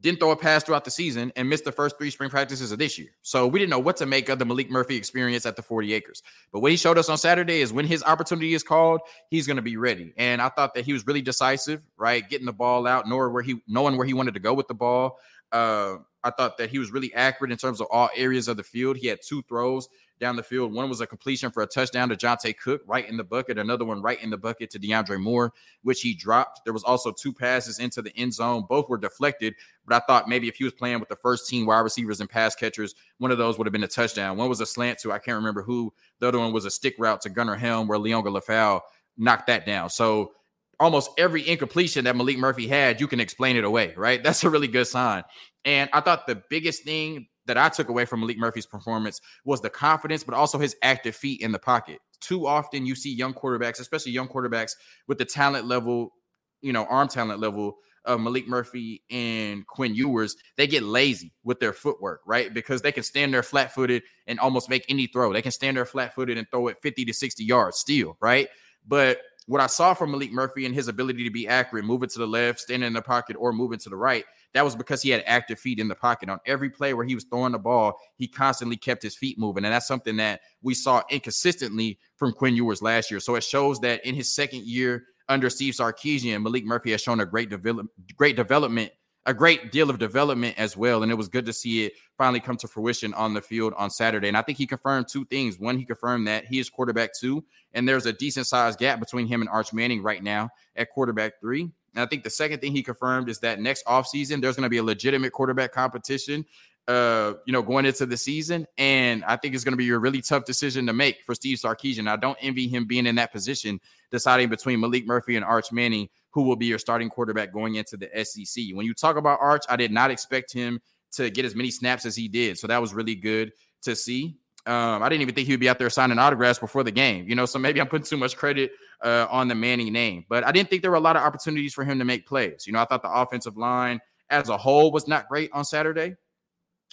didn't 0.00 0.20
throw 0.20 0.30
a 0.30 0.36
pass 0.36 0.62
throughout 0.62 0.84
the 0.84 0.90
season 0.90 1.32
and 1.36 1.48
missed 1.48 1.64
the 1.64 1.72
first 1.72 1.96
three 1.96 2.10
spring 2.10 2.28
practices 2.28 2.70
of 2.70 2.78
this 2.78 2.98
year. 2.98 3.08
So 3.22 3.46
we 3.46 3.58
didn't 3.58 3.70
know 3.70 3.78
what 3.78 3.96
to 3.98 4.06
make 4.06 4.28
of 4.28 4.38
the 4.38 4.44
Maalik 4.44 4.68
Murphy 4.68 4.96
experience 4.96 5.46
at 5.46 5.56
the 5.56 5.62
40 5.62 5.92
acres. 5.94 6.22
But 6.52 6.60
what 6.60 6.70
he 6.70 6.76
showed 6.76 6.98
us 6.98 7.08
on 7.08 7.18
Saturday 7.18 7.60
is 7.60 7.72
when 7.72 7.86
his 7.86 8.02
opportunity 8.02 8.54
is 8.54 8.62
called, 8.62 9.00
he's 9.30 9.46
going 9.46 9.56
to 9.56 9.62
be 9.62 9.76
ready. 9.76 10.12
And 10.16 10.42
I 10.42 10.48
thought 10.50 10.74
that 10.74 10.84
he 10.84 10.92
was 10.92 11.06
really 11.06 11.22
decisive, 11.22 11.82
right? 11.96 12.28
Getting 12.28 12.46
the 12.46 12.52
ball 12.52 12.86
out, 12.86 13.08
knowing 13.08 13.32
where 13.32 13.42
he 13.42 13.60
knowing 13.66 13.96
where 13.96 14.06
he 14.06 14.14
wanted 14.14 14.34
to 14.34 14.40
go 14.40 14.54
with 14.54 14.68
the 14.68 14.74
ball. 14.74 15.18
Uh, 15.52 15.96
I 16.26 16.30
thought 16.30 16.58
that 16.58 16.70
he 16.70 16.80
was 16.80 16.90
really 16.90 17.14
accurate 17.14 17.52
in 17.52 17.56
terms 17.56 17.80
of 17.80 17.86
all 17.90 18.10
areas 18.16 18.48
of 18.48 18.56
the 18.56 18.64
field. 18.64 18.96
He 18.96 19.06
had 19.06 19.20
two 19.22 19.42
throws 19.42 19.88
down 20.18 20.34
the 20.34 20.42
field. 20.42 20.72
One 20.72 20.88
was 20.88 21.00
a 21.00 21.06
completion 21.06 21.52
for 21.52 21.62
a 21.62 21.66
touchdown 21.66 22.08
to 22.08 22.16
Johntay 22.16 22.56
Cook 22.58 22.82
right 22.84 23.08
in 23.08 23.16
the 23.16 23.22
bucket. 23.22 23.58
Another 23.58 23.84
one 23.84 24.02
right 24.02 24.20
in 24.20 24.30
the 24.30 24.36
bucket 24.36 24.70
to 24.70 24.78
DeAndre 24.80 25.20
Moore, 25.20 25.52
which 25.82 26.00
he 26.00 26.14
dropped. 26.14 26.64
There 26.64 26.72
was 26.72 26.82
also 26.82 27.12
two 27.12 27.32
passes 27.32 27.78
into 27.78 28.02
the 28.02 28.12
end 28.16 28.34
zone. 28.34 28.64
Both 28.68 28.88
were 28.88 28.98
deflected, 28.98 29.54
but 29.86 29.94
I 29.94 30.04
thought 30.06 30.28
maybe 30.28 30.48
if 30.48 30.56
he 30.56 30.64
was 30.64 30.72
playing 30.72 30.98
with 30.98 31.08
the 31.08 31.16
first 31.16 31.48
team 31.48 31.64
wide 31.64 31.80
receivers 31.80 32.20
and 32.20 32.28
pass 32.28 32.56
catchers, 32.56 32.96
one 33.18 33.30
of 33.30 33.38
those 33.38 33.56
would 33.56 33.66
have 33.68 33.72
been 33.72 33.84
a 33.84 33.88
touchdown. 33.88 34.36
One 34.36 34.48
was 34.48 34.60
a 34.60 34.66
slant 34.66 34.98
to 35.00 35.12
I 35.12 35.18
can't 35.18 35.36
remember 35.36 35.62
who. 35.62 35.92
The 36.18 36.26
other 36.26 36.40
one 36.40 36.52
was 36.52 36.64
a 36.64 36.70
stick 36.72 36.96
route 36.98 37.20
to 37.20 37.30
Gunnar 37.30 37.54
Helm 37.54 37.86
where 37.86 37.98
Liona 37.98 38.36
Lefau 38.36 38.80
knocked 39.16 39.46
that 39.46 39.64
down. 39.64 39.90
So 39.90 40.32
almost 40.78 41.10
every 41.18 41.46
incompletion 41.48 42.04
that 42.04 42.14
Maalik 42.14 42.38
Murphy 42.38 42.66
had, 42.66 43.00
you 43.00 43.06
can 43.06 43.20
explain 43.20 43.56
it 43.56 43.64
away, 43.64 43.94
right? 43.96 44.22
That's 44.24 44.44
a 44.44 44.50
really 44.50 44.68
good 44.68 44.86
sign. 44.86 45.24
And 45.64 45.90
I 45.92 46.00
thought 46.00 46.26
the 46.26 46.42
biggest 46.50 46.84
thing 46.84 47.26
that 47.46 47.56
I 47.56 47.68
took 47.68 47.88
away 47.88 48.04
from 48.04 48.22
Maalik 48.22 48.38
Murphy's 48.38 48.66
performance 48.66 49.20
was 49.44 49.60
the 49.60 49.70
confidence, 49.70 50.24
but 50.24 50.34
also 50.34 50.58
his 50.58 50.76
active 50.82 51.14
feet 51.14 51.40
in 51.40 51.52
the 51.52 51.58
pocket. 51.58 51.98
Too 52.20 52.46
often 52.46 52.86
you 52.86 52.94
see 52.94 53.14
young 53.14 53.34
quarterbacks, 53.34 53.80
especially 53.80 54.12
young 54.12 54.28
quarterbacks 54.28 54.72
with 55.06 55.18
the 55.18 55.24
talent 55.24 55.66
level, 55.66 56.12
you 56.60 56.72
know, 56.72 56.84
arm 56.86 57.08
talent 57.08 57.40
level 57.40 57.76
of 58.06 58.20
Maalik 58.20 58.46
Murphy 58.46 59.02
and 59.10 59.66
Quinn 59.66 59.94
Ewers, 59.94 60.36
they 60.56 60.66
get 60.66 60.82
lazy 60.82 61.32
with 61.44 61.60
their 61.60 61.72
footwork, 61.72 62.20
right? 62.26 62.54
Because 62.54 62.80
they 62.80 62.92
can 62.92 63.02
stand 63.02 63.34
there 63.34 63.42
flat 63.42 63.74
footed 63.74 64.02
and 64.26 64.38
almost 64.38 64.70
make 64.70 64.84
any 64.88 65.06
throw. 65.08 65.32
They 65.32 65.42
can 65.42 65.52
stand 65.52 65.76
there 65.76 65.84
flat 65.84 66.14
footed 66.14 66.38
and 66.38 66.46
throw 66.50 66.68
it 66.68 66.78
50 66.82 67.04
to 67.04 67.12
60 67.12 67.44
yards 67.44 67.78
still, 67.78 68.16
right? 68.20 68.48
But 68.86 69.18
what 69.46 69.60
I 69.60 69.68
saw 69.68 69.94
from 69.94 70.12
Maalik 70.12 70.32
Murphy 70.32 70.66
and 70.66 70.74
his 70.74 70.88
ability 70.88 71.24
to 71.24 71.30
be 71.30 71.46
accurate, 71.46 71.84
moving 71.84 72.08
to 72.08 72.18
the 72.18 72.26
left, 72.26 72.60
standing 72.60 72.86
in 72.86 72.92
the 72.92 73.02
pocket, 73.02 73.36
or 73.38 73.52
moving 73.52 73.78
to 73.78 73.88
the 73.88 73.96
right, 73.96 74.24
that 74.54 74.64
was 74.64 74.74
because 74.74 75.02
he 75.02 75.10
had 75.10 75.22
active 75.26 75.58
feet 75.58 75.78
in 75.78 75.86
the 75.86 75.94
pocket. 75.94 76.28
On 76.28 76.40
every 76.46 76.68
play 76.68 76.94
where 76.94 77.04
he 77.04 77.14
was 77.14 77.24
throwing 77.24 77.52
the 77.52 77.58
ball, 77.58 77.96
he 78.16 78.26
constantly 78.26 78.76
kept 78.76 79.02
his 79.02 79.16
feet 79.16 79.38
moving. 79.38 79.64
And 79.64 79.72
that's 79.72 79.86
something 79.86 80.16
that 80.16 80.40
we 80.62 80.74
saw 80.74 81.02
inconsistently 81.10 81.98
from 82.16 82.32
Quinn 82.32 82.56
Ewers 82.56 82.82
last 82.82 83.10
year. 83.10 83.20
So 83.20 83.36
it 83.36 83.44
shows 83.44 83.78
that 83.80 84.04
in 84.04 84.14
his 84.14 84.34
second 84.34 84.64
year 84.64 85.04
under 85.28 85.48
Steve 85.48 85.74
Sarkisian, 85.74 86.44
Maalik 86.44 86.64
Murphy 86.64 86.90
has 86.90 87.00
shown 87.00 87.20
a 87.20 87.26
great 87.26 87.50
develop, 87.50 87.86
great 88.16 88.36
development 88.36 88.90
a 89.26 89.34
great 89.34 89.72
deal 89.72 89.90
of 89.90 89.98
development 89.98 90.54
as 90.56 90.76
well. 90.76 91.02
And 91.02 91.10
it 91.10 91.16
was 91.16 91.28
good 91.28 91.44
to 91.46 91.52
see 91.52 91.84
it 91.84 91.92
finally 92.16 92.40
come 92.40 92.56
to 92.58 92.68
fruition 92.68 93.12
on 93.14 93.34
the 93.34 93.42
field 93.42 93.74
on 93.76 93.90
Saturday. 93.90 94.28
And 94.28 94.36
I 94.36 94.42
think 94.42 94.56
he 94.56 94.66
confirmed 94.66 95.08
two 95.08 95.24
things. 95.26 95.58
One, 95.58 95.76
he 95.76 95.84
confirmed 95.84 96.28
that 96.28 96.46
he 96.46 96.58
is 96.58 96.70
quarterback 96.70 97.10
two, 97.12 97.44
and 97.74 97.88
there's 97.88 98.06
a 98.06 98.12
decent 98.12 98.46
sized 98.46 98.78
gap 98.78 99.00
between 99.00 99.26
him 99.26 99.40
and 99.42 99.50
Arch 99.50 99.72
Manning 99.72 100.02
right 100.02 100.22
now 100.22 100.48
at 100.76 100.90
quarterback 100.90 101.40
three. 101.40 101.62
And 101.62 102.02
I 102.02 102.06
think 102.06 102.24
the 102.24 102.30
second 102.30 102.60
thing 102.60 102.72
he 102.72 102.82
confirmed 102.82 103.28
is 103.28 103.40
that 103.40 103.60
next 103.60 103.84
offseason, 103.86 104.40
there's 104.40 104.56
going 104.56 104.62
to 104.62 104.70
be 104.70 104.78
a 104.78 104.82
legitimate 104.82 105.32
quarterback 105.32 105.72
competition 105.72 106.44
uh, 106.88 107.34
you 107.46 107.52
know, 107.52 107.62
going 107.62 107.84
into 107.84 108.06
the 108.06 108.16
season. 108.16 108.66
And 108.78 109.24
I 109.24 109.36
think 109.36 109.54
it's 109.54 109.64
going 109.64 109.72
to 109.72 109.78
be 109.78 109.90
a 109.90 109.98
really 109.98 110.22
tough 110.22 110.44
decision 110.44 110.86
to 110.86 110.92
make 110.92 111.22
for 111.24 111.34
Steve 111.34 111.58
Sarkisian. 111.58 112.08
I 112.08 112.16
don't 112.16 112.38
envy 112.40 112.68
him 112.68 112.86
being 112.86 113.06
in 113.06 113.16
that 113.16 113.32
position, 113.32 113.80
deciding 114.10 114.48
between 114.48 114.78
Maalik 114.80 115.06
Murphy 115.06 115.36
and 115.36 115.44
Arch 115.44 115.72
Manning 115.72 116.08
who 116.36 116.42
will 116.42 116.54
be 116.54 116.66
your 116.66 116.78
starting 116.78 117.08
quarterback 117.08 117.50
going 117.50 117.76
into 117.76 117.96
the 117.96 118.10
SEC. 118.22 118.64
When 118.74 118.84
you 118.84 118.92
talk 118.92 119.16
about 119.16 119.38
Arch, 119.40 119.64
I 119.70 119.76
did 119.76 119.90
not 119.90 120.10
expect 120.10 120.52
him 120.52 120.78
to 121.12 121.30
get 121.30 121.46
as 121.46 121.54
many 121.54 121.70
snaps 121.70 122.04
as 122.04 122.14
he 122.14 122.28
did. 122.28 122.58
So 122.58 122.66
that 122.66 122.78
was 122.78 122.92
really 122.92 123.14
good 123.14 123.52
to 123.84 123.96
see. 123.96 124.36
Um, 124.66 125.02
I 125.02 125.08
didn't 125.08 125.22
even 125.22 125.34
think 125.34 125.46
he 125.46 125.54
would 125.54 125.60
be 125.60 125.70
out 125.70 125.78
there 125.78 125.88
signing 125.88 126.18
autographs 126.18 126.58
before 126.58 126.84
the 126.84 126.90
game, 126.90 127.26
you 127.26 127.34
know. 127.34 127.46
So 127.46 127.58
maybe 127.58 127.80
I'm 127.80 127.86
putting 127.86 128.04
too 128.04 128.18
much 128.18 128.36
credit 128.36 128.72
uh, 129.02 129.26
on 129.30 129.48
the 129.48 129.54
Manning 129.54 129.94
name, 129.94 130.26
but 130.28 130.44
I 130.44 130.52
didn't 130.52 130.68
think 130.68 130.82
there 130.82 130.90
were 130.90 130.98
a 130.98 131.00
lot 131.00 131.16
of 131.16 131.22
opportunities 131.22 131.72
for 131.72 131.84
him 131.84 131.98
to 132.00 132.04
make 132.04 132.26
plays. 132.26 132.64
You 132.66 132.74
know, 132.74 132.80
I 132.80 132.84
thought 132.84 133.00
the 133.00 133.10
offensive 133.10 133.56
line 133.56 133.98
as 134.28 134.50
a 134.50 134.58
whole 134.58 134.92
was 134.92 135.08
not 135.08 135.26
great 135.26 135.48
on 135.54 135.64
Saturday, 135.64 136.16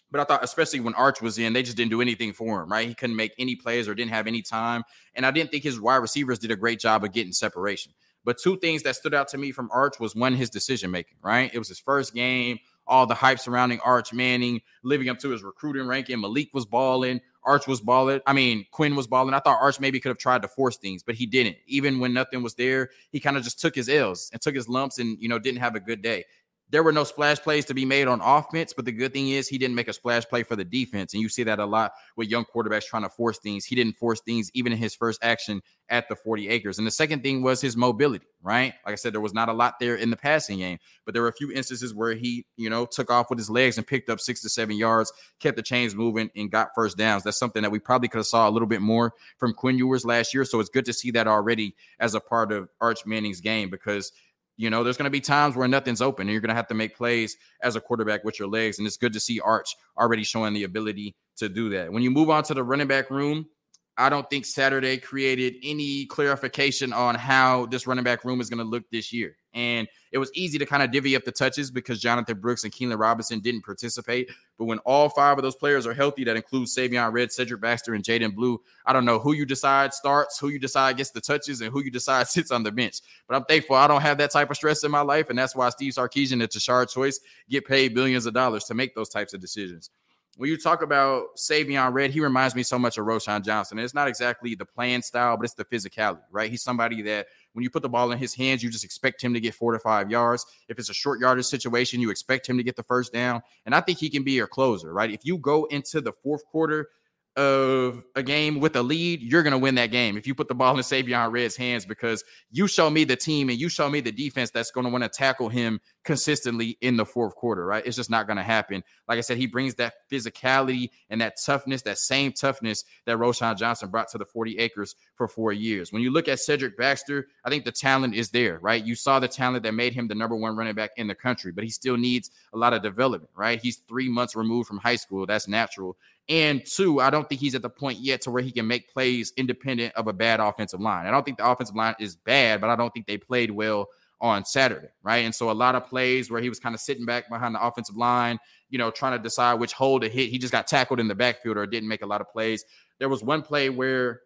but 0.10 0.22
I 0.22 0.24
thought, 0.24 0.42
especially 0.42 0.80
when 0.80 0.94
Arch 0.94 1.22
was 1.22 1.38
in, 1.38 1.52
they 1.52 1.64
just 1.64 1.76
didn't 1.76 1.92
do 1.92 2.00
anything 2.00 2.32
for 2.32 2.64
him, 2.64 2.72
right? 2.72 2.88
He 2.88 2.94
couldn't 2.94 3.18
make 3.18 3.34
any 3.38 3.58
plays 3.58 3.90
or 3.90 3.94
didn't 3.96 4.12
have 4.12 4.28
any 4.28 4.42
time, 4.42 4.84
and 5.16 5.26
I 5.26 5.32
didn't 5.32 5.52
think 5.52 5.66
his 5.66 5.82
wide 5.82 5.98
receivers 5.98 6.40
did 6.40 6.52
a 6.52 6.56
great 6.56 6.80
job 6.80 7.04
of 7.04 7.12
getting 7.12 7.34
separation. 7.34 7.92
But 8.26 8.38
two 8.38 8.58
things 8.58 8.84
that 8.84 8.96
stood 8.96 9.14
out 9.14 9.28
to 9.30 9.38
me 9.38 9.52
from 9.52 9.70
Arch 9.72 10.00
was 10.00 10.16
one, 10.16 10.36
his 10.36 10.50
decision 10.50 10.92
making, 10.92 11.18
right? 11.22 11.52
It 11.54 11.60
was 11.60 11.68
his 11.68 11.80
first 11.80 12.14
game, 12.14 12.60
all 12.88 13.06
the 13.06 13.14
hype 13.14 13.40
surrounding 13.40 13.80
Arch 13.82 14.14
Manning, 14.14 14.62
living 14.84 15.10
up 15.10 15.20
to 15.20 15.30
his 15.30 15.44
recruiting 15.44 15.88
ranking. 15.88 16.18
Maalik 16.18 16.54
was 16.54 16.66
balling, 16.66 17.22
Arch 17.44 17.68
was 17.68 17.82
balling. 17.82 18.22
I 18.26 18.34
mean, 18.34 18.66
Quinn 18.72 18.96
was 18.96 19.08
balling. 19.08 19.34
I 19.34 19.40
thought 19.40 19.62
Arch 19.62 19.80
maybe 19.80 20.00
could 20.00 20.10
have 20.10 20.18
tried 20.18 20.42
to 20.44 20.48
force 20.48 20.78
things, 20.78 21.04
but 21.04 21.16
he 21.16 21.26
didn't. 21.26 21.58
Even 21.68 22.00
when 22.00 22.14
nothing 22.14 22.44
was 22.44 22.56
there, 22.56 22.90
he 23.12 23.20
kind 23.20 23.38
of 23.38 23.44
just 23.44 23.60
took 23.60 23.76
his 23.76 23.90
L's 23.90 24.30
and 24.32 24.42
took 24.42 24.56
his 24.56 24.70
lumps 24.70 25.00
and, 25.00 25.18
you 25.20 25.28
know, 25.28 25.40
didn't 25.40 25.60
have 25.60 25.76
a 25.76 25.80
good 25.80 26.02
day 26.02 26.26
there 26.74 26.82
were 26.82 26.92
no 26.92 27.04
splash 27.04 27.40
plays 27.40 27.66
to 27.66 27.76
be 27.76 27.86
made 27.86 28.08
on 28.08 28.20
offense, 28.20 28.74
but 28.74 28.84
the 28.84 28.92
good 28.92 29.14
thing 29.14 29.30
is 29.30 29.48
he 29.48 29.60
didn't 29.60 29.76
make 29.76 29.88
a 29.88 29.94
splash 29.94 30.26
play 30.26 30.42
for 30.42 30.56
the 30.56 30.66
defense. 30.66 31.14
And 31.14 31.22
you 31.22 31.30
see 31.30 31.44
that 31.44 31.60
a 31.60 31.66
lot 31.68 31.92
with 32.16 32.30
young 32.30 32.46
quarterbacks 32.46 32.86
trying 32.86 33.04
to 33.04 33.10
force 33.10 33.38
things. 33.38 33.64
He 33.64 33.76
didn't 33.76 33.96
force 33.96 34.22
things 34.22 34.50
even 34.56 34.74
in 34.74 34.80
his 34.80 34.96
first 34.96 35.24
action 35.24 35.62
at 35.90 36.10
the 36.10 36.16
40 36.16 36.50
acres. 36.50 36.80
And 36.80 36.88
the 36.88 36.92
second 36.92 37.22
thing 37.22 37.44
was 37.44 37.62
his 37.62 37.78
mobility, 37.78 38.26
right? 38.42 38.74
Like 38.88 38.94
I 38.94 38.96
said, 38.96 39.14
there 39.14 39.22
was 39.22 39.36
not 39.36 39.50
a 39.50 39.54
lot 39.54 39.76
there 39.80 39.96
in 39.96 40.10
the 40.10 40.18
passing 40.18 40.58
game, 40.58 40.80
but 41.06 41.14
there 41.14 41.22
were 41.22 41.28
a 41.28 41.34
few 41.34 41.52
instances 41.52 41.94
where 41.94 42.16
he, 42.16 42.48
you 42.58 42.72
know, 42.72 42.88
took 42.88 43.12
off 43.12 43.30
with 43.30 43.38
his 43.38 43.52
legs 43.52 43.78
and 43.78 43.86
picked 43.86 44.10
up 44.10 44.20
six 44.20 44.42
to 44.42 44.50
seven 44.50 44.76
yards, 44.76 45.14
kept 45.40 45.58
the 45.58 45.62
chains 45.62 45.94
moving, 45.94 46.32
and 46.36 46.50
got 46.50 46.70
first 46.74 46.98
downs. 46.98 47.22
That's 47.22 47.38
something 47.38 47.62
that 47.62 47.72
we 47.72 47.78
probably 47.78 48.08
could 48.08 48.18
have 48.18 48.26
saw 48.26 48.50
a 48.50 48.52
little 48.52 48.68
bit 48.68 48.82
more 48.82 49.14
from 49.38 49.54
Quinn 49.54 49.78
Ewers 49.78 50.06
last 50.06 50.34
year. 50.34 50.44
So 50.44 50.60
it's 50.60 50.70
good 50.70 50.86
to 50.86 50.94
see 50.94 51.12
that 51.12 51.28
already 51.28 51.76
as 52.00 52.16
a 52.16 52.20
part 52.20 52.52
of 52.52 52.68
Arch 52.82 53.06
Manning's 53.06 53.42
game 53.42 53.70
because 53.70 54.12
you 54.58 54.70
know, 54.70 54.84
there's 54.84 54.98
going 54.98 55.06
to 55.06 55.12
be 55.12 55.22
times 55.22 55.56
where 55.56 55.68
nothing's 55.68 56.02
open 56.02 56.24
and 56.24 56.32
you're 56.32 56.42
going 56.42 56.50
to 56.50 56.56
have 56.56 56.68
to 56.68 56.74
make 56.74 56.96
plays 56.96 57.38
as 57.62 57.76
a 57.76 57.82
quarterback 57.82 58.24
with 58.24 58.40
your 58.40 58.48
legs. 58.48 58.78
And 58.78 58.86
it's 58.86 58.98
good 58.98 59.14
to 59.14 59.20
see 59.20 59.40
Arch 59.40 59.76
already 59.98 60.24
showing 60.24 60.54
the 60.54 60.64
ability 60.64 61.16
to 61.38 61.50
do 61.50 61.70
that. 61.70 61.92
When 61.92 62.04
you 62.04 62.12
move 62.12 62.30
on 62.30 62.44
to 62.44 62.54
the 62.54 62.64
running 62.64 62.88
back 62.88 63.10
room, 63.10 63.48
I 63.98 64.10
don't 64.10 64.28
think 64.28 64.46
Saturday 64.46 64.98
created 64.98 65.56
any 65.64 66.06
clarification 66.06 66.94
on 66.94 67.14
how 67.14 67.68
this 67.68 67.86
running 67.86 68.04
back 68.04 68.26
room 68.26 68.42
is 68.42 68.50
going 68.50 68.58
to 68.58 68.64
look 68.64 68.90
this 68.90 69.14
year. 69.14 69.38
And 69.54 69.88
it 70.12 70.18
was 70.18 70.32
easy 70.34 70.58
to 70.58 70.66
kind 70.66 70.82
of 70.82 70.90
divvy 70.90 71.16
up 71.16 71.26
the 71.26 71.32
touches 71.32 71.70
because 71.70 72.02
Jonathan 72.02 72.40
Brooks 72.40 72.64
and 72.64 72.74
Keilan 72.74 72.98
Robinson 72.98 73.40
didn't 73.40 73.64
participate. 73.64 74.32
But 74.58 74.66
when 74.66 74.80
all 74.80 75.10
five 75.10 75.38
of 75.38 75.44
those 75.44 75.56
players 75.56 75.86
are 75.86 75.94
healthy, 75.94 76.24
that 76.24 76.36
includes 76.36 76.76
Savion 76.76 77.14
Red, 77.14 77.32
Cedric 77.32 77.62
Baxter, 77.62 77.94
and 77.94 78.04
Jaydon 78.04 78.34
Blue, 78.34 78.60
I 78.84 78.94
don't 78.94 79.06
know 79.06 79.20
who 79.20 79.34
you 79.34 79.46
decide 79.46 79.94
starts, 79.94 80.40
who 80.40 80.50
you 80.50 80.58
decide 80.58 80.98
gets 80.98 81.12
the 81.12 81.22
touches, 81.22 81.62
and 81.62 81.72
who 81.72 81.84
you 81.84 81.92
decide 81.92 82.28
sits 82.30 82.50
on 82.50 82.64
the 82.64 82.72
bench. 82.72 83.02
But 83.28 83.36
I'm 83.36 83.46
thankful 83.46 83.76
I 83.76 83.88
don't 83.88 84.02
have 84.02 84.18
that 84.18 84.32
type 84.32 84.50
of 84.50 84.56
stress 84.56 84.84
in 84.84 84.90
my 84.90 85.02
life. 85.02 85.30
And 85.30 85.38
that's 85.38 85.56
why 85.56 85.70
Steve 85.70 85.94
Sarkisian 85.94 86.42
and 86.42 86.50
Tashard 86.50 86.90
Choice 86.90 87.20
get 87.48 87.68
paid 87.68 87.94
billions 87.94 88.26
of 88.26 88.34
dollars 88.34 88.64
to 88.66 88.74
make 88.74 88.96
those 88.96 89.10
types 89.10 89.36
of 89.36 89.42
decisions 89.42 89.92
when 90.36 90.50
you 90.50 90.58
talk 90.58 90.82
about 90.82 91.36
Savion 91.38 91.94
Red, 91.94 92.10
he 92.10 92.20
reminds 92.20 92.56
me 92.56 92.64
so 92.64 92.80
much 92.80 92.98
of 92.98 93.06
Roschon 93.06 93.46
Johnson. 93.46 93.78
And 93.78 93.86
it's 93.86 93.94
not 93.94 94.08
exactly 94.08 94.56
the 94.56 94.66
playing 94.66 95.04
style, 95.04 95.38
but 95.38 95.44
it's 95.44 95.54
the 95.54 95.66
physicality, 95.66 96.22
right? 96.32 96.50
He's 96.50 96.64
somebody 96.64 97.04
that 97.04 97.28
when 97.54 97.62
you 97.62 97.70
put 97.70 97.84
the 97.84 97.90
ball 97.90 98.12
in 98.12 98.18
his 98.18 98.34
hands, 98.34 98.64
you 98.64 98.72
just 98.72 98.84
expect 98.84 99.22
him 99.22 99.34
to 99.36 99.40
get 99.40 99.54
four 99.54 99.74
to 99.74 99.80
five 99.80 100.10
yards. 100.10 100.46
If 100.70 100.80
it's 100.80 100.90
a 100.90 100.94
short 100.94 101.20
yardage 101.20 101.46
situation, 101.46 102.02
you 102.02 102.10
expect 102.10 102.50
him 102.50 102.58
to 102.58 102.64
get 102.64 102.76
the 102.76 102.84
first 102.84 103.14
down. 103.14 103.44
And 103.68 103.76
I 103.76 103.82
think 103.82 104.00
he 104.00 104.10
can 104.10 104.24
be 104.24 104.32
your 104.32 104.48
closer, 104.48 104.92
right? 104.92 105.12
If 105.12 105.24
you 105.24 105.38
go 105.38 105.66
into 105.66 106.02
the 106.02 106.12
fourth 106.12 106.44
quarter 106.46 106.90
of 107.36 108.04
a 108.16 108.22
game 108.22 108.60
with 108.60 108.76
a 108.76 108.84
lead, 108.84 109.22
you're 109.22 109.44
going 109.44 109.52
to 109.52 109.58
win 109.58 109.76
that 109.76 109.92
game 109.92 110.18
if 110.18 110.28
you 110.28 110.36
put 110.36 110.48
the 110.48 110.56
ball 110.56 110.76
in 110.76 110.84
Savion 110.84 111.32
Red's 111.32 111.56
hands 111.56 111.86
because 111.86 112.24
you 112.52 112.68
show 112.68 112.90
me 112.90 113.04
the 113.04 113.16
team 113.16 113.50
and 113.50 113.60
you 113.60 113.70
show 113.70 113.90
me 113.90 114.02
the 114.02 114.12
defense 114.12 114.52
that's 114.52 114.70
going 114.70 114.86
to 114.86 114.92
want 114.92 115.04
to 115.04 115.10
tackle 115.10 115.50
him 115.50 115.80
consistently 116.04 116.78
in 116.82 116.98
the 116.98 117.06
fourth 117.06 117.36
quarter, 117.36 117.66
right? 117.66 117.86
It's 117.86 117.96
just 117.96 118.10
not 118.10 118.28
going 118.28 118.38
to 118.38 118.44
happen. 118.44 118.84
Like 119.08 119.18
I 119.18 119.22
said, 119.22 119.38
he 119.38 119.48
brings 119.48 119.76
that 119.76 119.94
physicality 120.12 120.90
and 121.10 121.22
that 121.22 121.38
toughness, 121.44 121.82
that 121.84 121.98
same 121.98 122.34
toughness 122.34 122.84
that 123.06 123.18
Roschon 123.18 123.58
Johnson 123.58 123.90
brought 123.90 124.10
to 124.10 124.18
the 124.18 124.26
40 124.26 124.60
acres 124.60 124.96
for 125.16 125.28
four 125.28 125.54
years. 125.54 125.92
When 125.92 126.02
you 126.02 126.12
look 126.12 126.28
at 126.28 126.40
Cedric 126.40 126.78
Baxter, 126.78 127.28
I 127.44 127.50
think 127.50 127.66
the 127.66 127.72
talent 127.72 128.16
is 128.16 128.30
there, 128.30 128.60
right? 128.60 128.84
You 128.84 128.96
saw 128.96 129.20
the 129.20 129.28
talent 129.28 129.64
that 129.64 129.74
made 129.74 129.94
him 129.94 130.08
the 130.08 130.16
number 130.16 130.36
one 130.36 130.56
running 130.56 130.76
back 130.76 130.92
in 130.98 131.08
the 131.08 131.16
country, 131.16 131.52
but 131.52 131.64
he 131.64 131.70
still 131.70 131.98
needs 131.98 132.30
a 132.54 132.58
lot 132.58 132.74
of 132.74 132.84
development, 132.84 133.32
right? 133.36 133.60
He's 133.62 133.78
three 133.88 134.10
months 134.10 134.36
removed 134.36 134.68
from 134.68 134.78
high 134.78 134.98
school. 134.98 135.26
That's 135.26 135.48
natural. 135.48 135.98
And 136.30 136.66
two, 136.66 137.02
I 137.02 137.10
don't 137.10 137.28
think 137.28 137.42
he's 137.42 137.56
at 137.56 137.62
the 137.62 137.70
point 137.70 138.00
yet 138.00 138.22
to 138.22 138.32
where 138.32 138.42
he 138.42 138.52
can 138.52 138.66
make 138.66 138.92
plays 138.92 139.34
independent 139.36 139.94
of 139.96 140.08
a 140.08 140.14
bad 140.14 140.40
offensive 140.40 140.80
line. 140.80 141.06
I 141.06 141.12
don't 141.12 141.26
think 141.26 141.38
the 141.38 141.50
offensive 141.50 141.76
line 141.76 141.96
is 142.00 142.16
bad, 142.16 142.62
but 142.62 142.70
I 142.70 142.76
don't 142.76 142.92
think 142.94 143.08
they 143.08 143.18
played 143.18 143.52
well 143.52 143.88
on 144.22 144.46
Saturday, 144.46 144.88
right? 145.04 145.26
And 145.26 145.36
so 145.36 145.52
a 145.52 145.54
lot 145.54 145.76
of 145.76 145.86
plays 145.86 146.32
where 146.32 146.42
he 146.42 146.48
was 146.48 146.60
kind 146.60 146.74
of 146.74 146.80
sitting 146.80 147.06
back 147.06 147.30
behind 147.30 147.56
the 147.56 147.62
offensive 147.62 147.98
line, 147.98 148.40
you 148.70 148.78
know, 148.78 148.90
trying 148.90 149.18
to 149.18 149.22
decide 149.22 149.56
which 149.56 149.74
hole 149.74 150.00
to 150.00 150.08
hit. 150.08 150.30
He 150.30 150.38
just 150.38 150.54
got 150.54 150.66
tackled 150.66 151.02
in 151.02 151.10
the 151.10 151.16
backfield 151.16 151.58
or 151.58 151.68
didn't 151.68 151.90
make 151.90 152.04
a 152.04 152.06
lot 152.08 152.22
of 152.22 152.30
plays. 152.30 152.64
There 153.00 153.10
was 153.10 153.22
one 153.22 153.42
play 153.42 153.70
where 153.70 154.22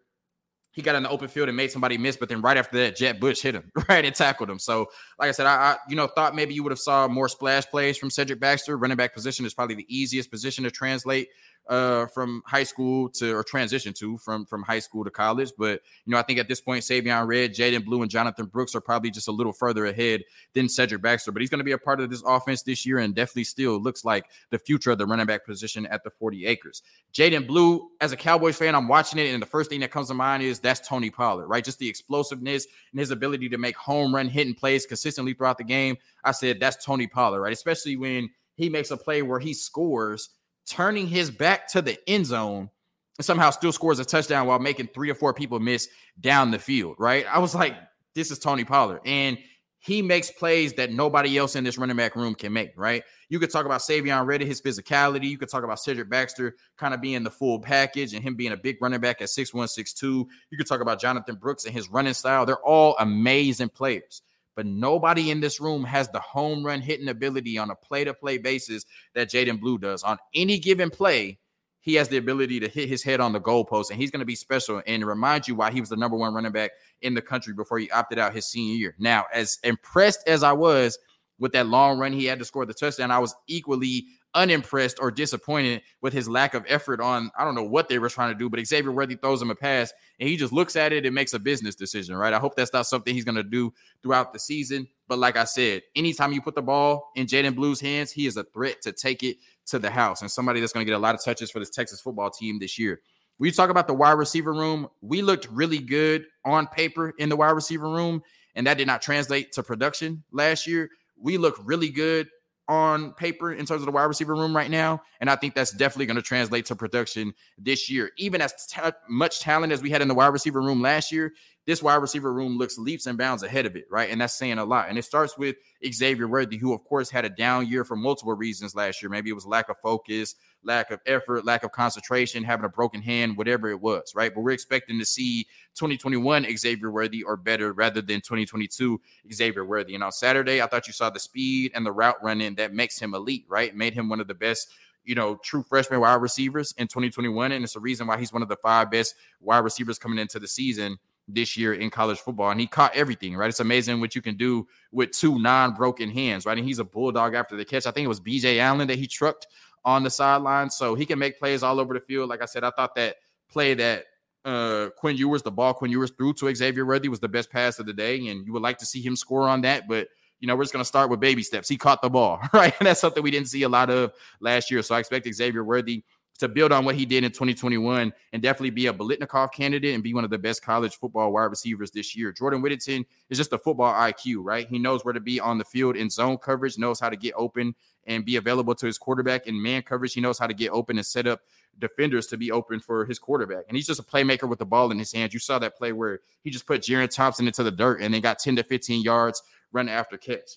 he 0.70 0.82
got 0.82 0.94
in 0.94 1.02
the 1.02 1.10
open 1.10 1.26
field 1.26 1.48
and 1.48 1.56
made 1.56 1.72
somebody 1.72 1.98
miss, 1.98 2.16
but 2.16 2.28
then 2.28 2.40
right 2.40 2.56
after 2.56 2.76
that, 2.78 2.94
Jett 2.94 3.18
Bush 3.18 3.40
hit 3.42 3.56
him 3.56 3.72
right 3.88 4.04
and 4.04 4.14
tackled 4.14 4.48
him. 4.48 4.60
So, 4.60 4.86
like 5.18 5.28
I 5.28 5.32
said, 5.32 5.46
I, 5.46 5.54
I, 5.56 5.76
you 5.88 5.96
know 5.96 6.06
thought 6.06 6.36
maybe 6.36 6.54
you 6.54 6.62
would 6.62 6.70
have 6.70 6.78
saw 6.78 7.08
more 7.08 7.28
splash 7.28 7.66
plays 7.66 7.98
from 7.98 8.10
Cedric 8.10 8.38
Baxter. 8.38 8.78
Running 8.78 8.96
back 8.96 9.12
position 9.12 9.44
is 9.44 9.54
probably 9.54 9.74
the 9.74 9.86
easiest 9.88 10.30
position 10.30 10.62
to 10.62 10.70
translate 10.70 11.28
uh, 11.68 12.06
from 12.06 12.42
high 12.46 12.62
school 12.62 13.08
to 13.10 13.34
or 13.34 13.44
transition 13.44 13.92
to 13.92 14.16
from 14.18 14.46
from 14.46 14.62
high 14.62 14.78
school 14.78 15.04
to 15.04 15.10
college. 15.10 15.52
But 15.58 15.82
you 16.06 16.12
know, 16.12 16.18
I 16.18 16.22
think 16.22 16.38
at 16.38 16.48
this 16.48 16.60
point, 16.60 16.82
Savion 16.82 17.26
Red, 17.26 17.54
Jaydon 17.54 17.84
Blue, 17.84 18.02
and 18.02 18.10
Jonathan 18.10 18.46
Brooks 18.46 18.74
are 18.74 18.80
probably 18.80 19.10
just 19.10 19.28
a 19.28 19.32
little 19.32 19.52
further 19.52 19.86
ahead 19.86 20.24
than 20.54 20.68
Cedric 20.68 21.02
Baxter. 21.02 21.30
But 21.30 21.42
he's 21.42 21.50
going 21.50 21.58
to 21.58 21.64
be 21.64 21.72
a 21.72 21.78
part 21.78 22.00
of 22.00 22.10
this 22.10 22.22
offense 22.26 22.62
this 22.62 22.86
year, 22.86 22.98
and 22.98 23.14
definitely 23.14 23.44
still 23.44 23.80
looks 23.80 24.04
like 24.04 24.26
the 24.50 24.58
future 24.58 24.90
of 24.90 24.98
the 24.98 25.06
running 25.06 25.26
back 25.26 25.44
position 25.44 25.86
at 25.86 26.02
the 26.04 26.10
40 26.10 26.46
acres. 26.46 26.82
Jaydon 27.12 27.46
Blue, 27.46 27.90
as 28.00 28.12
a 28.12 28.16
Cowboys 28.16 28.56
fan, 28.56 28.74
I'm 28.74 28.88
watching 28.88 29.18
it, 29.18 29.32
and 29.32 29.42
the 29.42 29.46
first 29.46 29.70
thing 29.70 29.80
that 29.80 29.90
comes 29.90 30.08
to 30.08 30.14
mind 30.14 30.42
is 30.42 30.58
that's 30.58 30.86
Tony 30.86 31.10
Pollard, 31.10 31.48
right? 31.48 31.64
Just 31.64 31.78
the 31.78 31.88
explosiveness 31.88 32.66
and 32.92 33.00
his 33.00 33.10
ability 33.10 33.48
to 33.50 33.58
make 33.58 33.76
home 33.76 34.14
run 34.14 34.28
hitting 34.28 34.54
plays 34.54 34.86
consistently 34.86 35.34
throughout 35.34 35.58
the 35.58 35.64
game. 35.64 35.96
I 36.24 36.32
said 36.32 36.60
that's 36.60 36.82
Tony 36.84 37.06
Pollard, 37.06 37.40
right? 37.42 37.52
Especially 37.52 37.96
when 37.96 38.30
he 38.56 38.68
makes 38.68 38.90
a 38.90 38.96
play 38.96 39.22
where 39.22 39.38
he 39.38 39.54
scores 39.54 40.30
turning 40.68 41.06
his 41.06 41.30
back 41.30 41.68
to 41.68 41.82
the 41.82 41.98
end 42.08 42.26
zone 42.26 42.70
and 43.18 43.24
somehow 43.24 43.50
still 43.50 43.72
scores 43.72 43.98
a 43.98 44.04
touchdown 44.04 44.46
while 44.46 44.58
making 44.58 44.88
three 44.88 45.10
or 45.10 45.14
four 45.14 45.34
people 45.34 45.58
miss 45.58 45.88
down 46.20 46.50
the 46.50 46.58
field, 46.58 46.96
right? 46.98 47.26
I 47.26 47.38
was 47.38 47.54
like, 47.54 47.74
this 48.14 48.30
is 48.30 48.38
Tony 48.38 48.64
Pollard. 48.64 49.00
And 49.04 49.38
he 49.80 50.02
makes 50.02 50.30
plays 50.30 50.72
that 50.74 50.92
nobody 50.92 51.38
else 51.38 51.54
in 51.54 51.62
this 51.62 51.78
running 51.78 51.96
back 51.96 52.16
room 52.16 52.34
can 52.34 52.52
make, 52.52 52.72
right? 52.76 53.02
You 53.28 53.38
could 53.38 53.50
talk 53.50 53.64
about 53.64 53.80
Savion 53.80 54.26
Reddy, 54.26 54.44
his 54.44 54.60
physicality. 54.60 55.28
You 55.28 55.38
could 55.38 55.48
talk 55.48 55.62
about 55.62 55.78
Cedric 55.78 56.10
Baxter 56.10 56.56
kind 56.76 56.94
of 56.94 57.00
being 57.00 57.22
the 57.22 57.30
full 57.30 57.60
package 57.60 58.12
and 58.12 58.22
him 58.22 58.34
being 58.34 58.52
a 58.52 58.56
big 58.56 58.76
running 58.80 59.00
back 59.00 59.22
at 59.22 59.28
6'1, 59.28 59.52
6'2. 59.54 60.02
You 60.02 60.58
could 60.58 60.66
talk 60.66 60.80
about 60.80 61.00
Jonathan 61.00 61.36
Brooks 61.36 61.64
and 61.64 61.72
his 61.72 61.88
running 61.88 62.14
style. 62.14 62.44
They're 62.44 62.56
all 62.64 62.96
amazing 62.98 63.68
players 63.68 64.22
but 64.58 64.66
nobody 64.66 65.30
in 65.30 65.38
this 65.38 65.60
room 65.60 65.84
has 65.84 66.08
the 66.08 66.18
home 66.18 66.66
run 66.66 66.80
hitting 66.80 67.06
ability 67.06 67.56
on 67.58 67.70
a 67.70 67.76
play 67.76 68.02
to 68.02 68.12
play 68.12 68.38
basis 68.38 68.84
that 69.14 69.30
Jaydon 69.30 69.60
Blue 69.60 69.78
does. 69.78 70.02
On 70.02 70.18
any 70.34 70.58
given 70.58 70.90
play, 70.90 71.38
he 71.78 71.94
has 71.94 72.08
the 72.08 72.16
ability 72.16 72.58
to 72.58 72.66
hit 72.66 72.88
his 72.88 73.04
head 73.04 73.20
on 73.20 73.32
the 73.32 73.40
goalpost, 73.40 73.92
and 73.92 74.00
he's 74.00 74.10
going 74.10 74.18
to 74.18 74.26
be 74.26 74.34
special 74.34 74.82
and 74.88 75.06
remind 75.06 75.46
you 75.46 75.54
why 75.54 75.70
he 75.70 75.78
was 75.78 75.90
the 75.90 75.96
number 75.96 76.16
one 76.16 76.34
running 76.34 76.50
back 76.50 76.72
in 77.02 77.14
the 77.14 77.22
country 77.22 77.54
before 77.54 77.78
he 77.78 77.88
opted 77.92 78.18
out 78.18 78.34
his 78.34 78.48
senior 78.48 78.74
year. 78.74 78.96
Now, 78.98 79.26
as 79.32 79.60
impressed 79.62 80.26
as 80.26 80.42
I 80.42 80.50
was 80.50 80.98
with 81.38 81.52
that 81.52 81.68
long 81.68 82.00
run 82.00 82.12
he 82.12 82.24
had 82.24 82.40
to 82.40 82.44
score 82.44 82.66
the 82.66 82.74
touchdown, 82.74 83.12
I 83.12 83.20
was 83.20 83.36
equally 83.46 84.06
unimpressed 84.34 84.98
or 85.00 85.10
disappointed 85.10 85.82
with 86.00 86.12
his 86.12 86.28
lack 86.28 86.54
of 86.54 86.64
effort 86.68 87.00
on 87.00 87.30
I 87.38 87.44
don't 87.44 87.54
know 87.54 87.64
what 87.64 87.88
they 87.88 87.98
were 87.98 88.08
trying 88.08 88.32
to 88.32 88.38
do, 88.38 88.48
but 88.48 88.64
Xavier 88.64 88.92
Worthy 88.92 89.16
throws 89.16 89.40
him 89.40 89.50
a 89.50 89.54
pass 89.54 89.92
and 90.20 90.28
he 90.28 90.36
just 90.36 90.52
looks 90.52 90.76
at 90.76 90.92
it 90.92 91.06
and 91.06 91.14
makes 91.14 91.32
a 91.34 91.38
business 91.38 91.74
decision, 91.74 92.14
right? 92.16 92.32
I 92.32 92.38
hope 92.38 92.54
that's 92.54 92.72
not 92.72 92.86
something 92.86 93.14
he's 93.14 93.24
going 93.24 93.36
to 93.36 93.42
do 93.42 93.72
throughout 94.02 94.32
the 94.32 94.38
season. 94.38 94.86
But 95.08 95.18
like 95.18 95.36
I 95.36 95.44
said, 95.44 95.82
anytime 95.96 96.32
you 96.32 96.42
put 96.42 96.54
the 96.54 96.62
ball 96.62 97.10
in 97.16 97.26
Jaydon 97.26 97.54
Blue's 97.54 97.80
hands, 97.80 98.12
he 98.12 98.26
is 98.26 98.36
a 98.36 98.44
threat 98.44 98.82
to 98.82 98.92
take 98.92 99.22
it 99.22 99.38
to 99.66 99.78
the 99.78 99.90
house 99.90 100.20
and 100.20 100.30
somebody 100.30 100.60
that's 100.60 100.72
going 100.72 100.84
to 100.84 100.90
get 100.90 100.96
a 100.96 101.00
lot 101.00 101.14
of 101.14 101.24
touches 101.24 101.50
for 101.50 101.58
this 101.58 101.70
Texas 101.70 102.00
football 102.00 102.30
team 102.30 102.58
this 102.58 102.78
year. 102.78 103.00
We 103.38 103.52
talk 103.52 103.70
about 103.70 103.86
the 103.86 103.94
wide 103.94 104.12
receiver 104.12 104.52
room. 104.52 104.88
We 105.00 105.22
looked 105.22 105.48
really 105.50 105.78
good 105.78 106.26
on 106.44 106.66
paper 106.66 107.14
in 107.18 107.28
the 107.28 107.36
wide 107.36 107.50
receiver 107.50 107.88
room, 107.88 108.22
and 108.54 108.66
that 108.66 108.78
did 108.78 108.86
not 108.86 109.00
translate 109.00 109.52
to 109.52 109.62
production 109.62 110.24
last 110.32 110.66
year. 110.66 110.90
We 111.20 111.38
look 111.38 111.56
really 111.62 111.88
good 111.88 112.28
on 112.68 113.12
paper 113.12 113.52
in 113.52 113.64
terms 113.64 113.80
of 113.80 113.86
the 113.86 113.92
wide 113.92 114.04
receiver 114.04 114.34
room 114.34 114.54
right 114.54 114.70
now. 114.70 115.02
And 115.20 115.30
I 115.30 115.36
think 115.36 115.54
that's 115.54 115.72
definitely 115.72 116.06
going 116.06 116.16
to 116.16 116.22
translate 116.22 116.66
to 116.66 116.76
production 116.76 117.32
this 117.56 117.90
year. 117.90 118.10
Even 118.18 118.40
as 118.42 118.66
t- 118.66 118.80
much 119.08 119.40
talent 119.40 119.72
as 119.72 119.82
we 119.82 119.90
had 119.90 120.02
in 120.02 120.08
the 120.08 120.14
wide 120.14 120.28
receiver 120.28 120.60
room 120.60 120.82
last 120.82 121.10
year, 121.10 121.32
this 121.68 121.82
wide 121.82 121.96
receiver 121.96 122.32
room 122.32 122.56
looks 122.56 122.78
leaps 122.78 123.04
and 123.04 123.18
bounds 123.18 123.42
ahead 123.42 123.66
of 123.66 123.76
it, 123.76 123.84
right? 123.90 124.08
And 124.08 124.22
that's 124.22 124.32
saying 124.32 124.56
a 124.56 124.64
lot. 124.64 124.88
And 124.88 124.96
it 124.96 125.04
starts 125.04 125.36
with 125.36 125.56
Xavier 125.86 126.26
Worthy, 126.26 126.56
who, 126.56 126.72
of 126.72 126.82
course, 126.82 127.10
had 127.10 127.26
a 127.26 127.28
down 127.28 127.66
year 127.66 127.84
for 127.84 127.94
multiple 127.94 128.32
reasons 128.32 128.74
last 128.74 129.02
year. 129.02 129.10
Maybe 129.10 129.28
it 129.28 129.34
was 129.34 129.44
lack 129.44 129.68
of 129.68 129.76
focus, 129.82 130.34
lack 130.64 130.90
of 130.90 131.00
effort, 131.04 131.44
lack 131.44 131.64
of 131.64 131.72
concentration, 131.72 132.42
having 132.42 132.64
a 132.64 132.70
broken 132.70 133.02
hand, 133.02 133.36
whatever 133.36 133.68
it 133.68 133.82
was, 133.82 134.14
right? 134.14 134.34
But 134.34 134.40
we're 134.40 134.52
expecting 134.52 134.98
to 134.98 135.04
see 135.04 135.44
2021 135.74 136.46
Xavier 136.56 136.90
Worthy 136.90 137.22
or 137.22 137.36
better 137.36 137.74
rather 137.74 138.00
than 138.00 138.22
2022 138.22 138.98
Xavier 139.30 139.66
Worthy. 139.66 139.94
And 139.94 140.02
on 140.02 140.10
Saturday, 140.10 140.62
I 140.62 140.68
thought 140.68 140.86
you 140.86 140.94
saw 140.94 141.10
the 141.10 141.20
speed 141.20 141.72
and 141.74 141.84
the 141.84 141.92
route 141.92 142.16
running 142.22 142.54
that 142.54 142.72
makes 142.72 142.98
him 142.98 143.12
elite, 143.12 143.44
right? 143.46 143.76
Made 143.76 143.92
him 143.92 144.08
one 144.08 144.20
of 144.20 144.26
the 144.26 144.32
best 144.32 144.70
you 145.04 145.14
know, 145.14 145.36
true 145.36 145.62
freshman 145.62 146.00
wide 146.00 146.20
receivers 146.20 146.74
in 146.76 146.86
2021. 146.86 147.52
And 147.52 147.64
it's 147.64 147.76
a 147.76 147.80
reason 147.80 148.06
why 148.06 148.18
he's 148.18 148.32
one 148.32 148.42
of 148.42 148.48
the 148.48 148.56
five 148.56 148.90
best 148.90 149.14
wide 149.40 149.64
receivers 149.64 149.98
coming 149.98 150.18
into 150.18 150.38
the 150.38 150.48
season 150.48 150.98
this 151.28 151.56
year 151.56 151.74
in 151.74 151.90
college 151.90 152.18
football. 152.18 152.50
And 152.50 152.60
he 152.60 152.66
caught 152.66 152.94
everything, 152.96 153.36
right? 153.36 153.48
It's 153.48 153.60
amazing 153.60 154.00
what 154.00 154.14
you 154.14 154.22
can 154.22 154.36
do 154.36 154.66
with 154.90 155.12
two 155.12 155.38
non 155.38 155.74
broken 155.74 156.10
hands, 156.10 156.46
right? 156.46 156.56
And 156.56 156.66
he's 156.66 156.78
a 156.78 156.84
bulldog 156.84 157.34
after 157.34 157.56
the 157.56 157.64
catch. 157.64 157.86
I 157.86 157.90
think 157.90 158.06
it 158.06 158.08
was 158.08 158.20
BJ 158.20 158.58
Allen 158.58 158.88
that 158.88 158.98
he 158.98 159.06
trucked 159.06 159.46
on 159.84 160.02
the 160.02 160.10
sideline. 160.10 160.70
So 160.70 160.94
he 160.94 161.06
can 161.06 161.18
make 161.18 161.38
plays 161.38 161.62
all 161.62 161.78
over 161.78 161.94
the 161.94 162.00
field. 162.00 162.28
Like 162.28 162.42
I 162.42 162.46
said, 162.46 162.64
I 162.64 162.70
thought 162.70 162.94
that 162.96 163.16
play 163.50 163.74
that 163.74 164.04
uh 164.44 164.88
Quinn 164.96 165.16
Ewers, 165.16 165.42
the 165.42 165.50
ball 165.50 165.74
Quinn 165.74 165.90
Ewers 165.90 166.12
threw 166.16 166.32
to 166.34 166.54
Xavier 166.54 166.86
Worthy 166.86 167.08
was 167.08 167.20
the 167.20 167.28
best 167.28 167.50
pass 167.50 167.78
of 167.78 167.86
the 167.86 167.92
day. 167.92 168.28
And 168.28 168.46
you 168.46 168.52
would 168.52 168.62
like 168.62 168.78
to 168.78 168.86
see 168.86 169.02
him 169.02 169.16
score 169.16 169.48
on 169.48 169.60
that, 169.62 169.88
but 169.88 170.08
you 170.40 170.46
know, 170.46 170.54
we're 170.54 170.62
just 170.62 170.72
going 170.72 170.82
to 170.82 170.88
start 170.88 171.10
with 171.10 171.18
baby 171.18 171.42
steps. 171.42 171.68
He 171.68 171.76
caught 171.76 172.00
the 172.00 172.08
ball, 172.08 172.40
right? 172.52 172.72
And 172.78 172.86
that's 172.86 173.00
something 173.00 173.22
we 173.22 173.30
didn't 173.30 173.48
see 173.48 173.64
a 173.64 173.68
lot 173.68 173.90
of 173.90 174.12
last 174.40 174.70
year. 174.70 174.82
So 174.82 174.94
I 174.94 175.00
expect 175.00 175.32
Xavier 175.32 175.64
Worthy 175.64 176.04
to 176.38 176.48
build 176.48 176.72
on 176.72 176.84
what 176.84 176.94
he 176.94 177.04
did 177.04 177.24
in 177.24 177.30
2021 177.30 178.12
and 178.32 178.42
definitely 178.42 178.70
be 178.70 178.86
a 178.86 178.92
Biletnikoff 178.92 179.52
candidate 179.52 179.94
and 179.94 180.02
be 180.02 180.14
one 180.14 180.24
of 180.24 180.30
the 180.30 180.38
best 180.38 180.62
college 180.62 180.96
football 180.96 181.32
wide 181.32 181.44
receivers 181.44 181.90
this 181.90 182.16
year. 182.16 182.32
Jordan 182.32 182.62
Whittington 182.62 183.04
is 183.28 183.38
just 183.38 183.52
a 183.52 183.58
football 183.58 183.92
IQ, 183.92 184.36
right? 184.38 184.68
He 184.68 184.78
knows 184.78 185.04
where 185.04 185.14
to 185.14 185.20
be 185.20 185.40
on 185.40 185.58
the 185.58 185.64
field 185.64 185.96
in 185.96 186.08
zone 186.08 186.38
coverage, 186.38 186.78
knows 186.78 187.00
how 187.00 187.10
to 187.10 187.16
get 187.16 187.34
open 187.36 187.74
and 188.06 188.24
be 188.24 188.36
available 188.36 188.74
to 188.76 188.86
his 188.86 188.98
quarterback 188.98 189.46
in 189.46 189.60
man 189.60 189.82
coverage. 189.82 190.14
He 190.14 190.20
knows 190.20 190.38
how 190.38 190.46
to 190.46 190.54
get 190.54 190.70
open 190.70 190.96
and 190.96 191.06
set 191.06 191.26
up 191.26 191.40
defenders 191.78 192.26
to 192.28 192.36
be 192.36 192.50
open 192.52 192.80
for 192.80 193.04
his 193.04 193.18
quarterback. 193.18 193.64
And 193.68 193.76
he's 193.76 193.86
just 193.86 194.00
a 194.00 194.04
playmaker 194.04 194.48
with 194.48 194.58
the 194.58 194.66
ball 194.66 194.90
in 194.90 194.98
his 194.98 195.12
hands. 195.12 195.34
You 195.34 195.40
saw 195.40 195.58
that 195.58 195.76
play 195.76 195.92
where 195.92 196.20
he 196.42 196.50
just 196.50 196.66
put 196.66 196.82
Jerrin 196.82 197.10
Thompson 197.10 197.46
into 197.46 197.62
the 197.62 197.70
dirt 197.70 198.00
and 198.00 198.14
then 198.14 198.20
got 198.20 198.38
10 198.38 198.56
to 198.56 198.62
15 198.62 199.02
yards 199.02 199.42
running 199.72 199.92
after 199.92 200.16
catch 200.16 200.56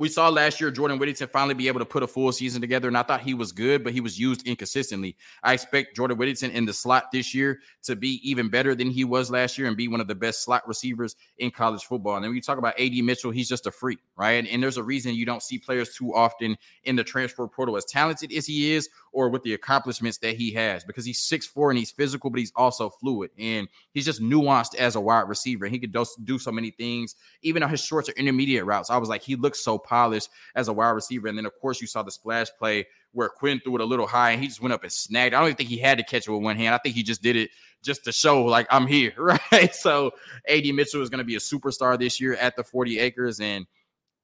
we 0.00 0.08
saw 0.08 0.30
last 0.30 0.62
year 0.62 0.70
Jordan 0.70 0.98
Whittington 0.98 1.28
finally 1.28 1.52
be 1.52 1.68
able 1.68 1.78
to 1.78 1.84
put 1.84 2.02
a 2.02 2.06
full 2.06 2.32
season 2.32 2.62
together, 2.62 2.88
and 2.88 2.96
I 2.96 3.02
thought 3.02 3.20
he 3.20 3.34
was 3.34 3.52
good, 3.52 3.84
but 3.84 3.92
he 3.92 4.00
was 4.00 4.18
used 4.18 4.48
inconsistently. 4.48 5.14
I 5.42 5.52
expect 5.52 5.94
Jordan 5.94 6.16
Whittington 6.16 6.52
in 6.52 6.64
the 6.64 6.72
slot 6.72 7.12
this 7.12 7.34
year 7.34 7.60
to 7.82 7.94
be 7.94 8.18
even 8.28 8.48
better 8.48 8.74
than 8.74 8.88
he 8.88 9.04
was 9.04 9.30
last 9.30 9.58
year 9.58 9.68
and 9.68 9.76
be 9.76 9.88
one 9.88 10.00
of 10.00 10.08
the 10.08 10.14
best 10.14 10.42
slot 10.42 10.66
receivers 10.66 11.16
in 11.36 11.50
college 11.50 11.84
football. 11.84 12.16
And 12.16 12.24
then 12.24 12.32
we 12.32 12.40
talk 12.40 12.56
about 12.56 12.80
AD 12.80 12.94
Mitchell, 12.94 13.30
he's 13.30 13.48
just 13.48 13.66
a 13.66 13.70
freak, 13.70 13.98
right? 14.16 14.48
And 14.50 14.62
there's 14.62 14.78
a 14.78 14.82
reason 14.82 15.14
you 15.14 15.26
don't 15.26 15.42
see 15.42 15.58
players 15.58 15.94
too 15.94 16.14
often 16.14 16.56
in 16.84 16.96
the 16.96 17.04
transfer 17.04 17.46
portal 17.46 17.76
as 17.76 17.84
talented 17.84 18.32
as 18.32 18.46
he 18.46 18.72
is 18.72 18.88
or 19.12 19.28
with 19.28 19.42
the 19.42 19.54
accomplishments 19.54 20.18
that 20.18 20.36
he 20.36 20.52
has 20.52 20.84
because 20.84 21.04
he's 21.04 21.18
six 21.18 21.46
four 21.46 21.70
and 21.70 21.78
he's 21.78 21.90
physical, 21.90 22.30
but 22.30 22.38
he's 22.38 22.52
also 22.56 22.90
fluid 22.90 23.30
and 23.38 23.68
he's 23.92 24.04
just 24.04 24.22
nuanced 24.22 24.74
as 24.76 24.96
a 24.96 25.00
wide 25.00 25.28
receiver. 25.28 25.66
He 25.66 25.78
could 25.78 25.96
do 26.24 26.38
so 26.38 26.52
many 26.52 26.70
things, 26.70 27.14
even 27.42 27.62
on 27.62 27.70
his 27.70 27.80
shorts 27.80 28.08
or 28.08 28.12
intermediate 28.12 28.64
routes. 28.64 28.90
I 28.90 28.98
was 28.98 29.08
like, 29.08 29.22
he 29.22 29.36
looks 29.36 29.64
so 29.64 29.78
polished 29.78 30.30
as 30.54 30.68
a 30.68 30.72
wide 30.72 30.90
receiver. 30.90 31.28
And 31.28 31.36
then, 31.36 31.46
of 31.46 31.52
course, 31.60 31.80
you 31.80 31.86
saw 31.86 32.02
the 32.02 32.10
splash 32.10 32.48
play 32.58 32.86
where 33.12 33.28
Quinn 33.28 33.60
threw 33.62 33.74
it 33.74 33.80
a 33.80 33.84
little 33.84 34.06
high 34.06 34.30
and 34.30 34.40
he 34.40 34.46
just 34.46 34.62
went 34.62 34.72
up 34.72 34.82
and 34.82 34.92
snagged. 34.92 35.34
I 35.34 35.40
don't 35.40 35.48
even 35.48 35.56
think 35.56 35.68
he 35.68 35.78
had 35.78 35.98
to 35.98 36.04
catch 36.04 36.28
it 36.28 36.30
with 36.30 36.42
one 36.42 36.56
hand. 36.56 36.74
I 36.74 36.78
think 36.78 36.94
he 36.94 37.02
just 37.02 37.22
did 37.22 37.36
it 37.36 37.50
just 37.82 38.04
to 38.04 38.12
show, 38.12 38.44
like, 38.44 38.66
I'm 38.70 38.86
here, 38.86 39.12
right? 39.52 39.74
So, 39.74 40.12
AD 40.48 40.66
Mitchell 40.66 41.02
is 41.02 41.10
going 41.10 41.18
to 41.18 41.24
be 41.24 41.36
a 41.36 41.40
superstar 41.40 41.98
this 41.98 42.20
year 42.20 42.34
at 42.34 42.56
the 42.56 42.62
40 42.62 42.98
acres. 42.98 43.40
And 43.40 43.66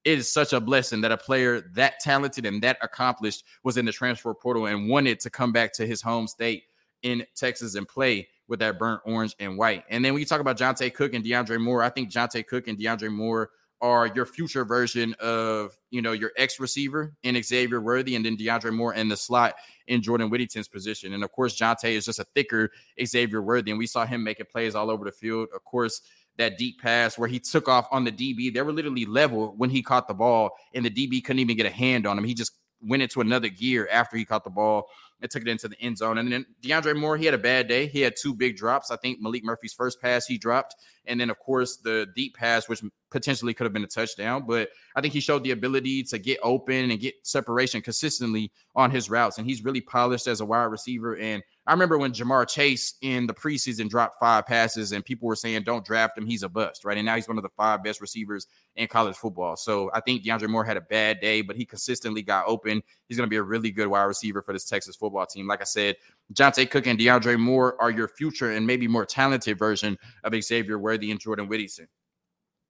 it 0.03 0.19
is 0.19 0.31
such 0.31 0.53
a 0.53 0.61
blessing 0.61 1.01
that 1.01 1.11
a 1.11 1.17
player 1.17 1.61
that 1.73 1.99
talented 1.99 2.45
and 2.45 2.61
that 2.63 2.77
accomplished 2.81 3.43
was 3.63 3.77
in 3.77 3.85
the 3.85 3.91
transfer 3.91 4.33
portal 4.33 4.67
and 4.67 4.89
wanted 4.89 5.19
to 5.21 5.29
come 5.29 5.51
back 5.51 5.73
to 5.73 5.85
his 5.85 6.01
home 6.01 6.27
state 6.27 6.63
in 7.03 7.25
Texas 7.35 7.75
and 7.75 7.87
play 7.87 8.27
with 8.47 8.59
that 8.59 8.79
burnt 8.79 9.01
orange 9.05 9.35
and 9.39 9.57
white. 9.57 9.83
And 9.89 10.03
then 10.03 10.13
when 10.13 10.19
you 10.19 10.25
talk 10.25 10.41
about 10.41 10.57
Johntay 10.57 10.93
Cook 10.93 11.13
and 11.13 11.23
DeAndre 11.23 11.59
Moore, 11.59 11.83
I 11.83 11.89
think 11.89 12.11
Johntay 12.11 12.47
Cook 12.47 12.67
and 12.67 12.77
DeAndre 12.77 13.11
Moore 13.11 13.49
are 13.81 14.07
your 14.07 14.25
future 14.25 14.65
version 14.65 15.13
of 15.19 15.77
you 15.91 16.01
know 16.01 16.11
your 16.11 16.31
ex 16.37 16.59
receiver 16.59 17.13
in 17.23 17.41
Xavier 17.41 17.79
Worthy, 17.79 18.15
and 18.15 18.25
then 18.25 18.35
DeAndre 18.35 18.73
Moore 18.73 18.93
in 18.93 19.07
the 19.07 19.17
slot 19.17 19.55
in 19.87 20.01
Jordan 20.01 20.29
Whittington's 20.29 20.67
position. 20.67 21.13
And 21.13 21.23
of 21.23 21.31
course, 21.31 21.59
Johntay 21.59 21.91
is 21.91 22.05
just 22.05 22.19
a 22.19 22.25
thicker 22.35 22.71
Xavier 23.03 23.41
Worthy, 23.41 23.71
and 23.71 23.77
we 23.77 23.87
saw 23.87 24.05
him 24.05 24.23
making 24.23 24.47
plays 24.51 24.73
all 24.73 24.89
over 24.89 25.05
the 25.05 25.11
field. 25.11 25.49
Of 25.53 25.63
course, 25.63 26.01
that 26.37 26.57
deep 26.57 26.81
pass 26.81 27.17
where 27.17 27.27
he 27.27 27.39
took 27.39 27.67
off 27.67 27.87
on 27.91 28.03
the 28.03 28.11
DB, 28.11 28.53
they 28.53 28.61
were 28.61 28.73
literally 28.73 29.05
level 29.05 29.53
when 29.57 29.69
he 29.69 29.81
caught 29.81 30.07
the 30.07 30.13
ball, 30.13 30.51
and 30.73 30.85
the 30.85 30.89
DB 30.89 31.23
couldn't 31.23 31.39
even 31.39 31.57
get 31.57 31.65
a 31.65 31.71
hand 31.71 32.05
on 32.05 32.17
him. 32.17 32.23
He 32.23 32.33
just 32.33 32.51
went 32.81 33.03
into 33.03 33.21
another 33.21 33.49
gear 33.49 33.87
after 33.91 34.17
he 34.17 34.25
caught 34.25 34.43
the 34.43 34.49
ball 34.49 34.87
and 35.21 35.31
took 35.31 35.41
it 35.41 35.47
into 35.47 35.67
the 35.67 35.79
end 35.81 35.97
zone. 35.97 36.17
And 36.17 36.31
then 36.31 36.45
DeAndre 36.61 36.95
Moore, 36.95 37.17
he 37.17 37.25
had 37.25 37.33
a 37.33 37.39
bad 37.39 37.67
day. 37.67 37.87
He 37.87 38.01
had 38.01 38.13
two 38.21 38.35
big 38.35 38.55
drops. 38.55 38.91
I 38.91 38.97
think 38.97 39.19
Maalik 39.21 39.43
Murphy's 39.43 39.73
first 39.73 39.99
pass 39.99 40.25
he 40.25 40.37
dropped, 40.37 40.75
and 41.07 41.19
then 41.19 41.29
of 41.29 41.39
course 41.39 41.77
the 41.77 42.07
deep 42.15 42.35
pass, 42.35 42.67
which 42.69 42.83
potentially 43.09 43.53
could 43.53 43.63
have 43.63 43.73
been 43.73 43.83
a 43.83 43.87
touchdown. 43.87 44.45
But 44.45 44.69
I 44.95 45.01
think 45.01 45.13
he 45.13 45.19
showed 45.19 45.43
the 45.43 45.51
ability 45.51 46.03
to 46.03 46.19
get 46.19 46.39
open 46.43 46.91
and 46.91 46.99
get 46.99 47.15
separation 47.23 47.81
consistently 47.81 48.51
on 48.75 48.91
his 48.91 49.09
routes, 49.09 49.37
and 49.37 49.47
he's 49.47 49.63
really 49.63 49.81
polished 49.81 50.27
as 50.27 50.41
a 50.41 50.45
wide 50.45 50.65
receiver. 50.65 51.17
And 51.17 51.41
I 51.65 51.73
remember 51.73 51.97
when 51.97 52.13
Ja'Marr 52.13 52.47
Chase 52.47 52.95
in 53.01 53.27
the 53.27 53.33
preseason 53.33 53.89
dropped 53.89 54.19
five 54.21 54.45
passes 54.45 54.93
and 54.93 55.03
people 55.03 55.27
were 55.27 55.35
saying, 55.35 55.63
don't 55.63 55.83
draft 55.83 56.17
him. 56.17 56.25
He's 56.25 56.43
a 56.43 56.49
bust, 56.49 56.85
right? 56.85 56.95
And 56.95 57.05
now 57.05 57.15
he's 57.15 57.27
one 57.27 57.37
of 57.37 57.43
the 57.43 57.49
five 57.57 57.83
best 57.83 57.99
receivers 57.99 58.47
in 58.77 58.87
college 58.87 59.17
football. 59.17 59.57
So 59.57 59.91
I 59.93 59.99
think 59.99 60.23
DeAndre 60.23 60.47
Moore 60.47 60.63
had 60.63 60.77
a 60.77 60.81
bad 60.81 61.19
day, 61.19 61.41
but 61.41 61.57
he 61.57 61.65
consistently 61.65 62.21
got 62.21 62.47
open. 62.47 62.81
He's 63.09 63.17
going 63.17 63.27
to 63.27 63.29
be 63.29 63.35
a 63.35 63.43
really 63.43 63.69
good 63.69 63.87
wide 63.87 64.03
receiver 64.03 64.41
for 64.41 64.53
this 64.53 64.63
Texas 64.63 64.95
football 64.95 65.25
team. 65.25 65.45
Like 65.45 65.59
I 65.59 65.65
said, 65.65 65.97
Johntay 66.33 66.69
Cook 66.69 66.87
and 66.87 66.99
DeAndre 66.99 67.39
Moore 67.39 67.81
are 67.81 67.91
your 67.91 68.07
future 68.07 68.51
and 68.51 68.67
maybe 68.67 68.87
more 68.87 69.05
talented 69.05 69.57
version 69.57 69.97
of 70.23 70.33
Xavier 70.41 70.77
Worthy 70.77 71.11
and 71.11 71.19
Jordan 71.19 71.47
Whittington. 71.47 71.87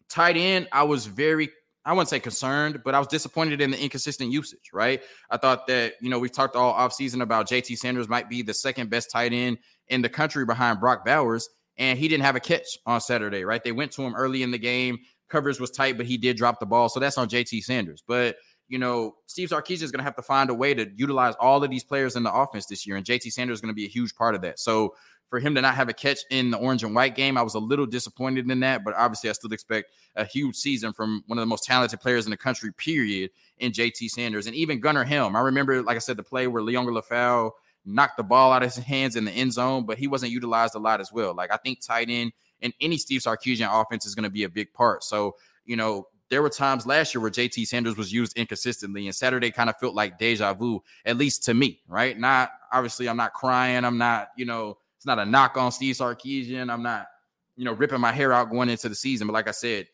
Tight 0.10 0.38
end, 0.38 0.68
I 0.72 0.84
was 0.84 1.06
very 1.06 1.50
I 1.88 1.94
wouldn't 1.94 2.10
say 2.10 2.20
concerned, 2.20 2.82
but 2.84 2.94
I 2.94 3.00
was 3.00 3.08
disappointed 3.08 3.62
in 3.62 3.72
the 3.72 3.82
inconsistent 3.82 4.30
usage, 4.30 4.72
right? 4.74 5.02
I 5.30 5.38
thought 5.38 5.68
that, 5.68 5.94
you 6.02 6.10
know, 6.10 6.20
we've 6.20 6.34
talked 6.34 6.58
all 6.58 6.74
offseason 6.74 7.22
about 7.22 7.48
JT 7.48 7.78
Sanders 7.78 8.10
might 8.10 8.30
be 8.30 8.42
the 8.42 8.54
second 8.54 8.90
best 8.90 9.10
tight 9.10 9.32
end 9.32 9.58
in 9.88 10.02
the 10.02 10.10
country 10.10 10.46
behind 10.46 10.82
Brock 10.82 11.06
Bowers, 11.06 11.48
and 11.78 11.98
he 11.98 12.10
didn't 12.10 12.26
have 12.26 12.36
a 12.36 12.42
catch 12.42 12.68
on 12.86 13.00
Saturday, 13.00 13.46
right? 13.46 13.64
They 13.64 13.72
went 13.72 13.94
to 13.94 14.02
him 14.02 14.16
early 14.16 14.44
in 14.44 14.52
the 14.52 14.58
game. 14.58 14.98
Coverage 15.30 15.62
was 15.62 15.72
tight, 15.72 15.96
but 15.96 16.06
he 16.06 16.18
did 16.18 16.36
drop 16.36 16.60
the 16.60 16.66
ball. 16.66 16.90
So 16.90 17.00
that's 17.00 17.18
on 17.18 17.30
JT 17.30 17.64
Sanders. 17.64 18.04
But, 18.06 18.36
you 18.68 18.78
know, 18.80 19.16
Steve 19.26 19.50
Sarkisian 19.50 19.84
is 19.84 19.92
going 19.92 20.00
to 20.00 20.04
have 20.04 20.16
to 20.16 20.22
find 20.22 20.50
a 20.50 20.54
way 20.54 20.74
to 20.74 20.90
utilize 20.96 21.36
all 21.40 21.64
of 21.64 21.70
these 21.70 21.84
players 21.84 22.16
in 22.16 22.24
the 22.24 22.34
offense 22.34 22.66
this 22.66 22.86
year, 22.86 22.96
and 22.96 23.06
JT 23.06 23.32
Sanders 23.32 23.58
is 23.58 23.62
going 23.62 23.72
to 23.72 23.76
be 23.76 23.86
a 23.86 23.90
huge 23.90 24.16
part 24.16 24.36
of 24.36 24.42
that. 24.42 24.60
So 24.60 24.96
for 25.30 25.40
him 25.40 25.56
to 25.56 25.62
not 25.62 25.76
have 25.76 25.90
a 25.90 25.94
catch 25.94 26.20
in 26.30 26.52
the 26.52 26.58
orange 26.58 26.84
and 26.84 26.96
white 26.96 27.16
game, 27.16 27.38
I 27.38 27.42
was 27.42 27.56
a 27.56 27.60
little 27.60 27.86
disappointed 27.86 28.50
in 28.50 28.60
that. 28.62 28.84
But 28.84 28.94
obviously, 28.96 29.30
I 29.30 29.34
still 29.34 29.52
expect 29.52 29.92
a 30.16 30.26
huge 30.26 30.56
season 30.56 30.94
from 30.94 31.24
one 31.28 31.38
of 31.38 31.42
the 31.42 31.48
most 31.48 31.66
talented 31.66 32.00
players 32.00 32.26
in 32.26 32.32
the 32.32 32.38
country, 32.38 32.72
period, 32.72 33.32
in 33.58 33.72
JT 33.72 34.10
Sanders. 34.10 34.48
And 34.48 34.56
even 34.56 34.80
Gunnar 34.80 35.04
Helm. 35.04 35.36
I 35.36 35.42
remember, 35.42 35.82
like 35.82 35.96
I 35.96 36.00
said, 36.00 36.18
the 36.18 36.24
play 36.24 36.48
where 36.48 36.64
Liona 36.64 36.98
Lefau 36.98 37.52
knocked 37.86 38.18
the 38.18 38.24
ball 38.24 38.52
out 38.52 38.64
of 38.64 38.74
his 38.74 38.84
hands 38.84 39.16
in 39.16 39.26
the 39.26 39.32
end 39.32 39.54
zone, 39.54 39.86
but 39.86 39.98
he 39.98 40.08
wasn't 40.08 40.32
utilized 40.32 40.76
a 40.76 40.80
lot 40.80 41.02
as 41.02 41.12
well. 41.12 41.34
Like 41.34 41.52
I 41.54 41.58
think 41.58 41.82
tight 41.82 42.10
end 42.10 42.34
in 42.62 42.74
any 42.82 42.98
Steve 42.98 43.22
Sarkisian 43.22 43.70
offense 43.70 44.06
is 44.06 44.16
going 44.16 44.26
to 44.26 44.30
be 44.30 44.44
a 44.44 44.50
big 44.50 44.74
part. 44.74 45.04
So, 45.04 45.36
you 45.66 45.76
know, 45.76 46.08
there 46.30 46.42
were 46.42 46.50
times 46.50 46.86
last 46.86 47.14
year 47.14 47.22
where 47.22 47.32
JT 47.32 47.68
Sanders 47.68 47.96
was 47.96 48.12
used 48.12 48.38
inconsistently, 48.38 49.08
and 49.08 49.16
Saturday 49.16 49.52
kind 49.52 49.70
of 49.70 49.78
felt 49.78 49.96
like 49.96 50.18
deja 50.18 50.54
vu, 50.54 50.84
at 51.06 51.18
least 51.18 51.44
to 51.46 51.54
me, 51.54 51.80
right? 51.88 52.18
Not 52.18 52.50
obviously, 52.72 53.08
I'm 53.08 53.18
not 53.18 53.34
crying. 53.34 53.86
I'm 53.86 53.98
not, 53.98 54.30
you 54.36 54.46
know, 54.46 54.78
it's 54.98 55.06
not 55.06 55.20
a 55.20 55.26
knock 55.26 55.58
on 55.58 55.72
Steve 55.72 55.96
Sarkisian. 55.96 56.72
I'm 56.72 56.84
not, 56.84 57.08
you 57.56 57.66
know, 57.66 57.74
ripping 57.74 58.02
my 58.02 58.12
hair 58.12 58.34
out 58.34 58.52
going 58.52 58.70
into 58.70 58.90
the 58.90 58.96
season. 58.96 59.28
But 59.28 59.34
like 59.34 59.48
I 59.48 59.52
said, 59.52 59.88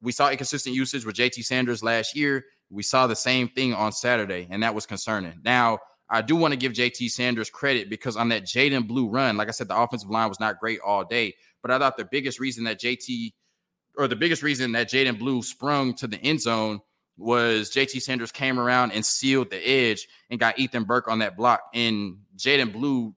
we 0.00 0.12
saw 0.12 0.30
inconsistent 0.30 0.74
usage 0.74 1.04
with 1.04 1.16
JT 1.16 1.44
Sanders 1.44 1.82
last 1.82 2.16
year. 2.16 2.44
We 2.70 2.82
saw 2.82 3.06
the 3.06 3.16
same 3.16 3.48
thing 3.48 3.74
on 3.74 3.92
Saturday, 3.92 4.48
and 4.50 4.62
that 4.62 4.74
was 4.74 4.86
concerning. 4.86 5.40
Now, 5.44 5.78
I 6.08 6.22
do 6.22 6.36
want 6.36 6.52
to 6.52 6.58
give 6.58 6.72
JT 6.72 7.10
Sanders 7.10 7.50
credit 7.50 7.90
because 7.90 8.16
on 8.16 8.28
that 8.30 8.44
Jaydon 8.44 8.86
Blue 8.86 9.08
run, 9.08 9.36
like 9.36 9.48
I 9.48 9.52
said, 9.52 9.68
the 9.68 9.76
offensive 9.76 10.10
line 10.10 10.28
was 10.28 10.40
not 10.40 10.58
great 10.58 10.80
all 10.84 11.04
day. 11.04 11.34
But 11.62 11.70
I 11.70 11.78
thought 11.78 11.96
the 11.96 12.04
biggest 12.04 12.38
reason 12.38 12.64
that 12.64 12.80
JT 12.80 13.32
or 13.96 14.08
the 14.08 14.16
biggest 14.16 14.42
reason 14.42 14.72
that 14.72 14.90
Jaydon 14.90 15.18
Blue 15.18 15.42
sprung 15.42 15.94
to 15.94 16.06
the 16.06 16.18
end 16.18 16.40
zone 16.40 16.80
was 17.16 17.70
JT 17.70 18.02
Sanders 18.02 18.30
came 18.30 18.58
around 18.58 18.92
and 18.92 19.04
sealed 19.04 19.50
the 19.50 19.56
edge 19.56 20.06
and 20.30 20.38
got 20.38 20.58
Ethan 20.58 20.84
Burke 20.84 21.08
on 21.08 21.20
that 21.20 21.36
block. 21.36 21.62
And 21.72 22.18
Jaydon 22.36 22.72
Blue 22.72 23.14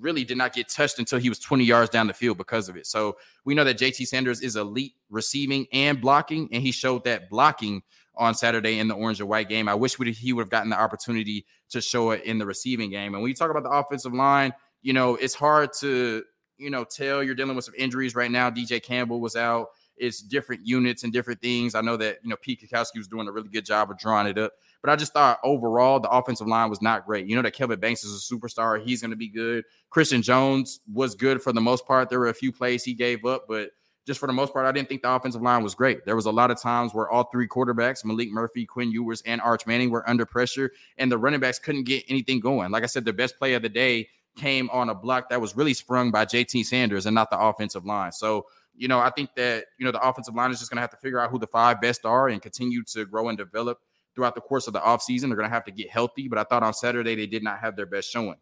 really 0.00 0.24
did 0.24 0.36
not 0.36 0.52
get 0.52 0.68
touched 0.68 0.98
until 0.98 1.18
he 1.18 1.28
was 1.28 1.38
20 1.38 1.64
yards 1.64 1.90
down 1.90 2.06
the 2.06 2.12
field 2.12 2.38
because 2.38 2.68
of 2.68 2.76
it. 2.76 2.86
So 2.86 3.16
we 3.44 3.54
know 3.54 3.64
that 3.64 3.78
JT 3.78 4.06
Sanders 4.06 4.40
is 4.40 4.56
elite 4.56 4.94
receiving 5.10 5.66
and 5.72 6.00
blocking, 6.00 6.48
and 6.52 6.62
he 6.62 6.72
showed 6.72 7.04
that 7.04 7.30
blocking 7.30 7.82
on 8.16 8.34
Saturday 8.34 8.78
in 8.78 8.88
the 8.88 8.94
orange 8.94 9.20
and 9.20 9.28
white 9.28 9.48
game. 9.48 9.68
I 9.68 9.74
wish 9.74 9.96
he 9.96 10.32
would 10.32 10.42
have 10.42 10.50
gotten 10.50 10.70
the 10.70 10.80
opportunity 10.80 11.46
to 11.70 11.80
show 11.80 12.10
it 12.10 12.24
in 12.24 12.38
the 12.38 12.46
receiving 12.46 12.90
game. 12.90 13.14
And 13.14 13.22
when 13.22 13.28
you 13.28 13.34
talk 13.34 13.50
about 13.50 13.62
the 13.62 13.70
offensive 13.70 14.12
line, 14.12 14.52
you 14.82 14.92
know, 14.92 15.14
it's 15.14 15.34
hard 15.34 15.70
to, 15.80 16.24
you 16.56 16.70
know, 16.70 16.84
tell 16.84 17.22
you're 17.22 17.36
dealing 17.36 17.54
with 17.54 17.64
some 17.64 17.74
injuries 17.76 18.14
right 18.14 18.30
now. 18.30 18.50
DJ 18.50 18.82
Campbell 18.82 19.20
was 19.20 19.36
out. 19.36 19.68
It's 20.00 20.20
different 20.20 20.66
units 20.66 21.04
and 21.04 21.12
different 21.12 21.40
things. 21.40 21.74
I 21.74 21.80
know 21.80 21.96
that, 21.96 22.18
you 22.22 22.30
know, 22.30 22.36
Pete 22.40 22.60
Kwiatkowski 22.60 22.96
was 22.96 23.08
doing 23.08 23.28
a 23.28 23.32
really 23.32 23.48
good 23.48 23.64
job 23.64 23.90
of 23.90 23.98
drawing 23.98 24.26
it 24.26 24.38
up. 24.38 24.52
But 24.80 24.90
I 24.90 24.96
just 24.96 25.12
thought 25.12 25.40
overall 25.42 25.98
the 25.98 26.08
offensive 26.08 26.46
line 26.46 26.70
was 26.70 26.80
not 26.80 27.04
great. 27.04 27.26
You 27.26 27.34
know 27.36 27.42
that 27.42 27.52
Kelvin 27.52 27.80
Banks 27.80 28.04
is 28.04 28.30
a 28.30 28.34
superstar. 28.34 28.80
He's 28.82 29.00
going 29.00 29.10
to 29.10 29.16
be 29.16 29.28
good. 29.28 29.64
Christian 29.90 30.22
Jones 30.22 30.80
was 30.92 31.14
good 31.14 31.42
for 31.42 31.52
the 31.52 31.60
most 31.60 31.86
part. 31.86 32.08
There 32.08 32.20
were 32.20 32.28
a 32.28 32.34
few 32.34 32.52
plays 32.52 32.84
he 32.84 32.94
gave 32.94 33.24
up, 33.24 33.46
but 33.48 33.70
just 34.08 34.18
for 34.20 34.26
the 34.26 34.32
most 34.32 34.54
part, 34.54 34.64
I 34.64 34.72
didn't 34.72 34.88
think 34.88 35.02
the 35.02 35.12
offensive 35.12 35.42
line 35.42 35.62
was 35.62 35.74
great. 35.74 36.06
There 36.06 36.16
was 36.16 36.24
a 36.24 36.30
lot 36.30 36.50
of 36.50 36.58
times 36.58 36.94
where 36.94 37.10
all 37.10 37.24
three 37.24 37.46
quarterbacks, 37.46 38.04
Maalik 38.04 38.30
Murphy, 38.30 38.64
Quinn 38.64 38.90
Ewers, 38.90 39.22
and 39.26 39.38
Arch 39.42 39.66
Manning, 39.66 39.90
were 39.90 40.08
under 40.08 40.24
pressure, 40.24 40.72
and 40.96 41.12
the 41.12 41.18
running 41.18 41.40
backs 41.40 41.58
couldn't 41.58 41.84
get 41.84 42.04
anything 42.08 42.40
going. 42.40 42.70
Like 42.70 42.84
I 42.84 42.86
said, 42.86 43.04
the 43.04 43.12
best 43.12 43.36
play 43.36 43.52
of 43.52 43.60
the 43.60 43.68
day 43.68 44.08
came 44.34 44.70
on 44.70 44.88
a 44.88 44.94
block 44.94 45.28
that 45.28 45.40
was 45.40 45.56
really 45.56 45.74
sprung 45.74 46.10
by 46.10 46.24
JT 46.24 46.64
Sanders 46.64 47.04
and 47.04 47.14
not 47.14 47.30
the 47.30 47.38
offensive 47.38 47.84
line. 47.84 48.12
So, 48.12 48.46
you 48.78 48.88
know, 48.88 49.00
I 49.00 49.10
think 49.10 49.30
that, 49.36 49.66
you 49.78 49.84
know, 49.84 49.92
the 49.92 50.00
offensive 50.00 50.34
line 50.34 50.50
is 50.50 50.58
just 50.58 50.70
going 50.70 50.76
to 50.76 50.82
have 50.82 50.90
to 50.90 50.96
figure 50.96 51.20
out 51.20 51.30
who 51.30 51.38
the 51.38 51.46
five 51.46 51.80
best 51.80 52.04
are 52.04 52.28
and 52.28 52.40
continue 52.40 52.82
to 52.92 53.04
grow 53.04 53.28
and 53.28 53.36
develop 53.36 53.78
throughout 54.14 54.34
the 54.34 54.40
course 54.40 54.66
of 54.66 54.72
the 54.72 54.80
offseason. 54.80 55.28
They're 55.28 55.36
going 55.36 55.48
to 55.48 55.54
have 55.54 55.64
to 55.64 55.72
get 55.72 55.90
healthy, 55.90 56.28
but 56.28 56.38
I 56.38 56.44
thought 56.44 56.62
on 56.62 56.74
Saturday 56.74 57.14
they 57.14 57.26
did 57.26 57.42
not 57.42 57.58
have 57.58 57.76
their 57.76 57.86
best 57.86 58.10
showing. 58.10 58.36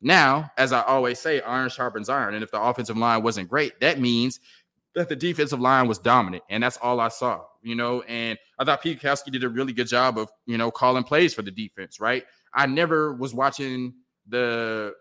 Now, 0.00 0.50
as 0.58 0.72
I 0.72 0.82
always 0.82 1.18
say, 1.18 1.40
iron 1.40 1.70
sharpens 1.70 2.08
iron. 2.08 2.34
And 2.34 2.44
if 2.44 2.50
the 2.50 2.60
offensive 2.60 2.96
line 2.96 3.22
wasn't 3.22 3.48
great, 3.48 3.80
that 3.80 3.98
means 3.98 4.40
that 4.94 5.08
the 5.08 5.16
defensive 5.16 5.60
line 5.60 5.88
was 5.88 5.98
dominant. 5.98 6.42
And 6.50 6.62
that's 6.62 6.76
all 6.78 7.00
I 7.00 7.08
saw, 7.08 7.44
you 7.62 7.74
know. 7.74 8.02
And 8.02 8.38
I 8.58 8.64
thought 8.64 8.82
Pete 8.82 9.00
Kwiatkowski 9.00 9.32
did 9.32 9.44
a 9.44 9.48
really 9.48 9.72
good 9.72 9.88
job 9.88 10.18
of, 10.18 10.30
you 10.46 10.58
know, 10.58 10.70
calling 10.70 11.04
plays 11.04 11.34
for 11.34 11.42
the 11.42 11.50
defense, 11.50 12.00
right? 12.00 12.24
I 12.52 12.66
never 12.66 13.14
was 13.14 13.34
watching 13.34 13.94
the 14.28 14.94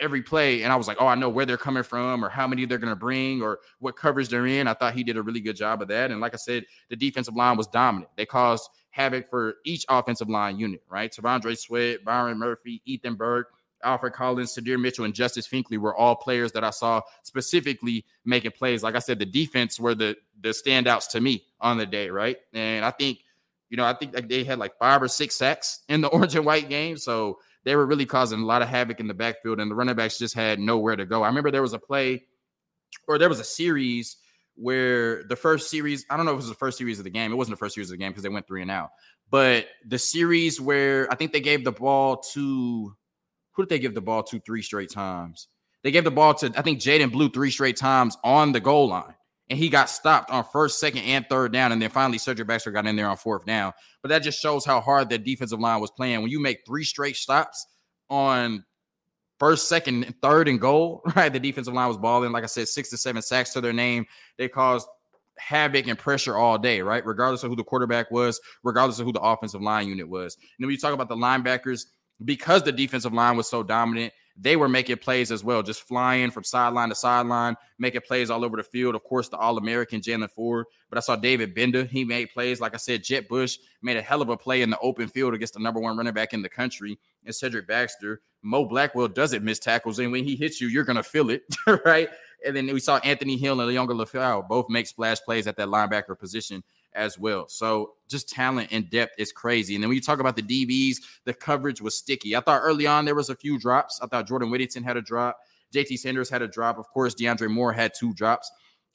every 0.00 0.22
play 0.22 0.62
and 0.62 0.72
I 0.72 0.76
was 0.76 0.88
like, 0.88 0.96
oh, 1.00 1.06
I 1.06 1.14
know 1.14 1.28
where 1.28 1.46
they're 1.46 1.56
coming 1.56 1.82
from 1.82 2.24
or 2.24 2.28
how 2.28 2.46
many 2.46 2.64
they're 2.64 2.78
going 2.78 2.92
to 2.92 2.96
bring 2.96 3.42
or 3.42 3.60
what 3.78 3.96
coverage 3.96 4.28
they're 4.28 4.46
in. 4.46 4.66
I 4.66 4.74
thought 4.74 4.94
he 4.94 5.04
did 5.04 5.16
a 5.16 5.22
really 5.22 5.40
good 5.40 5.56
job 5.56 5.82
of 5.82 5.88
that. 5.88 6.10
And 6.10 6.20
like 6.20 6.34
I 6.34 6.38
said, 6.38 6.64
the 6.88 6.96
defensive 6.96 7.36
line 7.36 7.56
was 7.56 7.66
dominant. 7.66 8.10
They 8.16 8.26
caused 8.26 8.68
havoc 8.90 9.30
for 9.30 9.56
each 9.64 9.84
offensive 9.88 10.28
line 10.28 10.58
unit, 10.58 10.82
right? 10.88 11.12
T'Vondre 11.12 11.56
Sweat, 11.56 12.04
Byron 12.04 12.38
Murphy, 12.38 12.82
Ethan 12.84 13.14
Burke, 13.14 13.52
Alfred 13.82 14.12
Collins, 14.12 14.54
Sydir 14.54 14.80
Mitchell, 14.80 15.04
and 15.04 15.14
Justice 15.14 15.48
Finkley 15.48 15.78
were 15.78 15.94
all 15.94 16.16
players 16.16 16.52
that 16.52 16.64
I 16.64 16.70
saw 16.70 17.00
specifically 17.22 18.04
making 18.24 18.52
plays. 18.52 18.82
Like 18.82 18.94
I 18.94 18.98
said, 18.98 19.18
the 19.18 19.26
defense 19.26 19.80
were 19.80 19.94
the 19.94 20.16
the 20.40 20.50
standouts 20.50 21.08
to 21.10 21.20
me 21.20 21.44
on 21.60 21.78
the 21.78 21.86
day, 21.86 22.10
right? 22.10 22.36
And 22.52 22.84
I 22.84 22.90
think, 22.90 23.20
you 23.68 23.76
know, 23.76 23.84
I 23.84 23.94
think 23.94 24.28
they 24.28 24.44
had 24.44 24.58
like 24.58 24.76
five 24.78 25.02
or 25.02 25.08
six 25.08 25.36
sacks 25.36 25.80
in 25.88 26.00
the 26.00 26.08
orange 26.08 26.34
and 26.34 26.44
white 26.44 26.68
game. 26.68 26.96
So 26.96 27.38
they 27.64 27.76
were 27.76 27.86
really 27.86 28.06
causing 28.06 28.40
a 28.40 28.46
lot 28.46 28.62
of 28.62 28.68
havoc 28.68 29.00
in 29.00 29.06
the 29.06 29.14
backfield, 29.14 29.60
and 29.60 29.70
the 29.70 29.74
running 29.74 29.96
backs 29.96 30.18
just 30.18 30.34
had 30.34 30.58
nowhere 30.58 30.96
to 30.96 31.06
go. 31.06 31.22
I 31.22 31.28
remember 31.28 31.50
there 31.50 31.62
was 31.62 31.72
a 31.72 31.78
play 31.78 32.24
or 33.06 33.18
there 33.18 33.28
was 33.28 33.40
a 33.40 33.44
series 33.44 34.16
where 34.56 35.24
the 35.24 35.36
first 35.36 35.70
series, 35.70 36.04
I 36.10 36.16
don't 36.16 36.26
know 36.26 36.32
if 36.32 36.36
it 36.36 36.38
was 36.38 36.48
the 36.48 36.54
first 36.54 36.78
series 36.78 36.98
of 36.98 37.04
the 37.04 37.10
game. 37.10 37.32
It 37.32 37.36
wasn't 37.36 37.56
the 37.56 37.64
first 37.64 37.74
series 37.74 37.90
of 37.90 37.94
the 37.94 38.02
game 38.02 38.10
because 38.10 38.22
they 38.22 38.28
went 38.28 38.46
three 38.46 38.62
and 38.62 38.70
out. 38.70 38.90
But 39.30 39.66
the 39.86 39.98
series 39.98 40.60
where 40.60 41.10
I 41.10 41.14
think 41.14 41.32
they 41.32 41.40
gave 41.40 41.64
the 41.64 41.72
ball 41.72 42.18
to 42.32 42.94
who 43.52 43.62
did 43.62 43.68
they 43.68 43.78
give 43.78 43.94
the 43.94 44.00
ball 44.00 44.22
to 44.24 44.40
three 44.40 44.62
straight 44.62 44.90
times? 44.90 45.48
They 45.82 45.90
gave 45.90 46.04
the 46.04 46.10
ball 46.10 46.34
to 46.34 46.52
I 46.56 46.62
think 46.62 46.80
Jaydon 46.80 47.12
Blue 47.12 47.30
three 47.30 47.50
straight 47.50 47.76
times 47.76 48.16
on 48.22 48.52
the 48.52 48.60
goal 48.60 48.88
line. 48.88 49.14
And 49.50 49.58
he 49.58 49.68
got 49.68 49.90
stopped 49.90 50.30
on 50.30 50.44
first, 50.44 50.78
second, 50.78 51.02
and 51.02 51.28
third 51.28 51.52
down. 51.52 51.72
And 51.72 51.82
then 51.82 51.90
finally, 51.90 52.18
Cedric 52.18 52.46
Baxter 52.46 52.70
got 52.70 52.86
in 52.86 52.94
there 52.94 53.08
on 53.08 53.16
fourth 53.16 53.44
down. 53.44 53.72
But 54.00 54.10
that 54.10 54.22
just 54.22 54.40
shows 54.40 54.64
how 54.64 54.80
hard 54.80 55.10
the 55.10 55.18
defensive 55.18 55.58
line 55.58 55.80
was 55.80 55.90
playing. 55.90 56.22
When 56.22 56.30
you 56.30 56.40
make 56.40 56.60
three 56.64 56.84
straight 56.84 57.16
stops 57.16 57.66
on 58.08 58.64
first, 59.40 59.68
second, 59.68 60.14
third, 60.22 60.46
and 60.46 60.60
goal, 60.60 61.02
right? 61.16 61.32
The 61.32 61.40
defensive 61.40 61.74
line 61.74 61.88
was 61.88 61.98
balling. 61.98 62.30
Like 62.30 62.44
I 62.44 62.46
said, 62.46 62.68
six 62.68 62.90
to 62.90 62.96
seven 62.96 63.22
sacks 63.22 63.52
to 63.54 63.60
their 63.60 63.72
name. 63.72 64.06
They 64.38 64.48
caused 64.48 64.86
havoc 65.36 65.88
and 65.88 65.98
pressure 65.98 66.36
all 66.36 66.56
day, 66.56 66.80
right? 66.80 67.04
Regardless 67.04 67.42
of 67.42 67.50
who 67.50 67.56
the 67.56 67.64
quarterback 67.64 68.10
was, 68.12 68.40
regardless 68.62 69.00
of 69.00 69.06
who 69.06 69.12
the 69.12 69.20
offensive 69.20 69.62
line 69.62 69.88
unit 69.88 70.08
was. 70.08 70.36
And 70.36 70.48
then 70.58 70.68
when 70.68 70.74
you 70.74 70.80
talk 70.80 70.94
about 70.94 71.08
the 71.08 71.16
linebackers, 71.16 71.86
because 72.24 72.62
the 72.62 72.72
defensive 72.72 73.12
line 73.12 73.36
was 73.36 73.48
so 73.48 73.62
dominant, 73.62 74.12
they 74.36 74.56
were 74.56 74.68
making 74.68 74.96
plays 74.98 75.30
as 75.30 75.44
well, 75.44 75.62
just 75.62 75.82
flying 75.82 76.30
from 76.30 76.44
sideline 76.44 76.88
to 76.88 76.94
sideline, 76.94 77.56
making 77.78 78.00
plays 78.02 78.30
all 78.30 78.44
over 78.44 78.56
the 78.56 78.62
field. 78.62 78.94
Of 78.94 79.04
course, 79.04 79.28
the 79.28 79.36
All 79.36 79.58
American 79.58 80.00
Jaylan 80.00 80.30
Ford, 80.30 80.66
but 80.88 80.96
I 80.96 81.00
saw 81.00 81.16
David 81.16 81.54
Gbenda. 81.54 81.88
He 81.88 82.04
made 82.04 82.30
plays. 82.30 82.60
Like 82.60 82.74
I 82.74 82.78
said, 82.78 83.04
Jett 83.04 83.28
Bush 83.28 83.58
made 83.82 83.96
a 83.96 84.02
hell 84.02 84.22
of 84.22 84.28
a 84.28 84.36
play 84.36 84.62
in 84.62 84.70
the 84.70 84.78
open 84.78 85.08
field 85.08 85.34
against 85.34 85.54
the 85.54 85.60
number 85.60 85.80
one 85.80 85.96
running 85.96 86.14
back 86.14 86.32
in 86.32 86.42
the 86.42 86.48
country, 86.48 86.98
and 87.24 87.34
Cedric 87.34 87.66
Baxter. 87.66 88.20
Mo 88.42 88.64
Blackwell 88.64 89.08
doesn't 89.08 89.44
miss 89.44 89.58
tackles, 89.58 89.98
and 89.98 90.10
when 90.12 90.24
he 90.24 90.36
hits 90.36 90.60
you, 90.60 90.68
you're 90.68 90.84
gonna 90.84 91.02
feel 91.02 91.30
it, 91.30 91.42
right? 91.84 92.08
And 92.44 92.56
then 92.56 92.66
we 92.66 92.80
saw 92.80 92.96
Anthony 92.98 93.36
Hill 93.36 93.60
and 93.60 93.70
Liona 93.70 93.90
Lefau 93.90 94.46
both 94.46 94.70
make 94.70 94.86
splash 94.86 95.20
plays 95.20 95.46
at 95.46 95.56
that 95.56 95.68
linebacker 95.68 96.18
position 96.18 96.62
as 96.94 97.18
well. 97.18 97.48
So 97.48 97.92
just 98.08 98.28
talent 98.28 98.68
and 98.72 98.88
depth 98.90 99.14
is 99.18 99.32
crazy. 99.32 99.74
And 99.74 99.82
then 99.82 99.88
when 99.88 99.96
you 99.96 100.02
talk 100.02 100.20
about 100.20 100.36
the 100.36 100.42
DBs, 100.42 100.96
the 101.24 101.34
coverage 101.34 101.80
was 101.80 101.96
sticky. 101.96 102.36
I 102.36 102.40
thought 102.40 102.60
early 102.62 102.86
on 102.86 103.04
there 103.04 103.14
was 103.14 103.30
a 103.30 103.36
few 103.36 103.58
drops. 103.58 104.00
I 104.02 104.06
thought 104.06 104.26
Jordan 104.26 104.50
Whittington 104.50 104.82
had 104.82 104.96
a 104.96 105.02
drop. 105.02 105.38
JT 105.74 105.98
Sanders 105.98 106.28
had 106.28 106.42
a 106.42 106.48
drop. 106.48 106.78
Of 106.78 106.88
course, 106.88 107.14
DeAndre 107.14 107.50
Moore 107.50 107.72
had 107.72 107.92
two 107.94 108.12
drops. 108.14 108.50